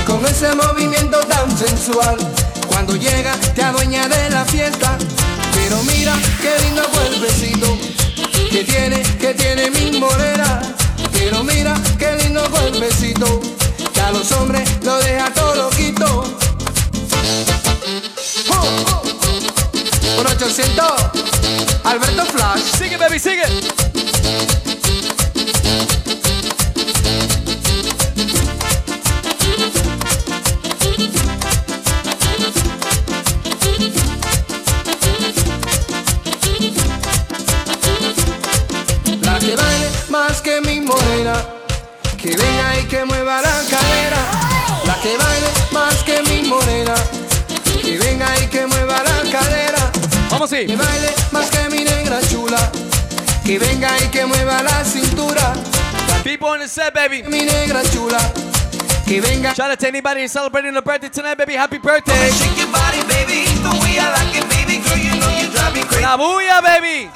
Y 0.00 0.04
con 0.06 0.24
ese 0.26 0.54
movimiento 0.54 1.18
tan 1.26 1.50
sensual. 1.58 2.16
Cuando 2.68 2.94
llega 2.94 3.34
te 3.52 3.64
adueña 3.64 4.06
de 4.06 4.30
la 4.30 4.44
fiesta. 4.44 4.96
Pero 5.56 5.82
mira 5.82 6.14
qué 6.40 6.56
lindo 6.66 6.84
cuerpecito 6.84 7.66
que 8.52 8.62
tiene, 8.62 9.02
que 9.18 9.34
tiene 9.34 9.70
mi 9.72 9.98
morena. 9.98 10.74
Pero 11.14 11.42
mira 11.42 11.74
qué 11.98 12.16
lindo 12.22 12.42
cuerpecito 12.50 13.40
que 13.92 14.00
a 14.00 14.10
los 14.12 14.30
hombres 14.32 14.68
lo 14.82 14.96
deja 14.98 15.32
todo 15.32 15.54
loquito. 15.54 16.24
Oh, 18.50 18.66
oh. 18.92 19.02
Por 20.16 20.26
800, 20.26 20.84
Alberto 21.84 22.24
Flash. 22.26 22.62
Sigue, 22.78 22.96
baby, 22.96 23.18
sigue. 23.18 23.44
Que 42.94 43.04
mueva 43.04 43.42
la 43.42 43.56
cadera. 43.68 44.20
La 44.86 44.94
que 45.02 45.16
baile 45.16 45.48
más 45.72 45.94
que 46.04 46.22
mi 46.22 46.48
morena, 46.48 46.94
que 47.82 47.98
venga 47.98 48.26
y 48.40 48.46
que 48.46 48.66
mueva 48.66 49.02
la 49.02 49.30
cadera. 49.32 49.90
Vamos 50.30 50.50
sí. 50.50 50.64
Que 50.66 50.76
baile 50.76 51.10
más 51.32 51.50
que 51.50 51.68
mi 51.70 51.82
negra 51.82 52.20
chula, 52.30 52.70
que 53.44 53.58
venga 53.58 53.90
y 53.98 54.06
que 54.10 54.24
mueva 54.26 54.62
la 54.62 54.84
cintura. 54.84 55.54
People 56.22 56.48
on 56.50 56.60
the 56.60 56.68
set, 56.68 56.94
baby. 56.94 57.24
Mi 57.24 57.40
negra 57.42 57.82
chula, 57.92 58.20
que 59.06 59.20
venga. 59.20 59.52
Shout 59.54 59.70
out 59.72 59.80
to 59.80 59.88
anybody 59.88 60.28
celebrating 60.28 60.76
a 60.76 60.82
birthday 60.82 61.10
tonight, 61.10 61.36
baby. 61.36 61.54
Happy 61.54 61.78
birthday. 61.78 62.30
Shake 62.30 62.56
your 62.56 62.70
body, 62.70 63.02
baby, 63.08 63.44
the 63.64 63.74
way 63.82 63.98
I 63.98 64.06
like 64.14 64.38
it, 64.38 64.48
baby. 64.48 64.78
Girl, 64.78 64.96
you 64.96 65.18
know 65.18 65.30
you 65.40 65.50
drive 65.50 65.74
me 65.74 65.82
crazy. 65.82 66.02
La 66.02 66.16
bulla, 66.16 66.62
baby. 66.62 67.10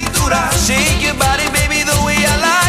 Shake 0.66 1.00
your 1.00 1.14
body, 1.14 1.46
baby, 1.54 1.84
the 1.84 1.96
way 2.04 2.18
I 2.18 2.34
like 2.36 2.42
it, 2.42 2.62
baby. 2.62 2.67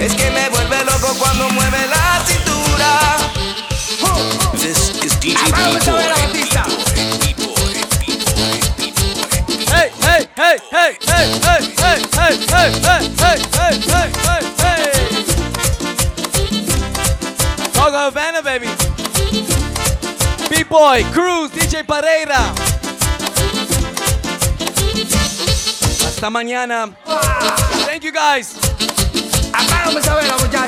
Es 0.00 0.14
que 0.14 0.30
me 0.30 0.48
vuelve 0.48 0.82
loco 0.86 1.14
cuando 1.18 1.50
mueve 1.50 1.86
la 1.88 2.24
cintura. 2.26 3.18
This 4.54 4.92
is 5.04 5.20
DJ 5.20 5.36
Hey, 9.68 9.90
hey, 10.00 10.26
hey, 10.36 10.58
hey, 10.72 10.96
hey, 11.06 11.28
hey, 11.44 11.62
hey, 11.76 12.00
hey, 12.16 12.32
hey, 12.48 12.72
hey, 12.80 13.04
hey, 13.18 13.38
hey, 13.52 13.76
hey, 13.86 14.10
hey, 14.24 14.42
hey. 14.56 14.92
Coco 17.74 17.98
Havana, 17.98 18.40
baby. 18.40 18.68
B-Boy, 20.48 21.04
Cruz, 21.12 21.50
DJ 21.52 21.84
Pereira. 21.84 22.54
Hasta 26.06 26.30
mañana. 26.30 26.88
Thank 27.84 28.02
you 28.02 28.12
guys. 28.12 28.69
Apágame 29.52 30.00
esa 30.00 30.14
vela, 30.14 30.34
muchachos. 30.38 30.50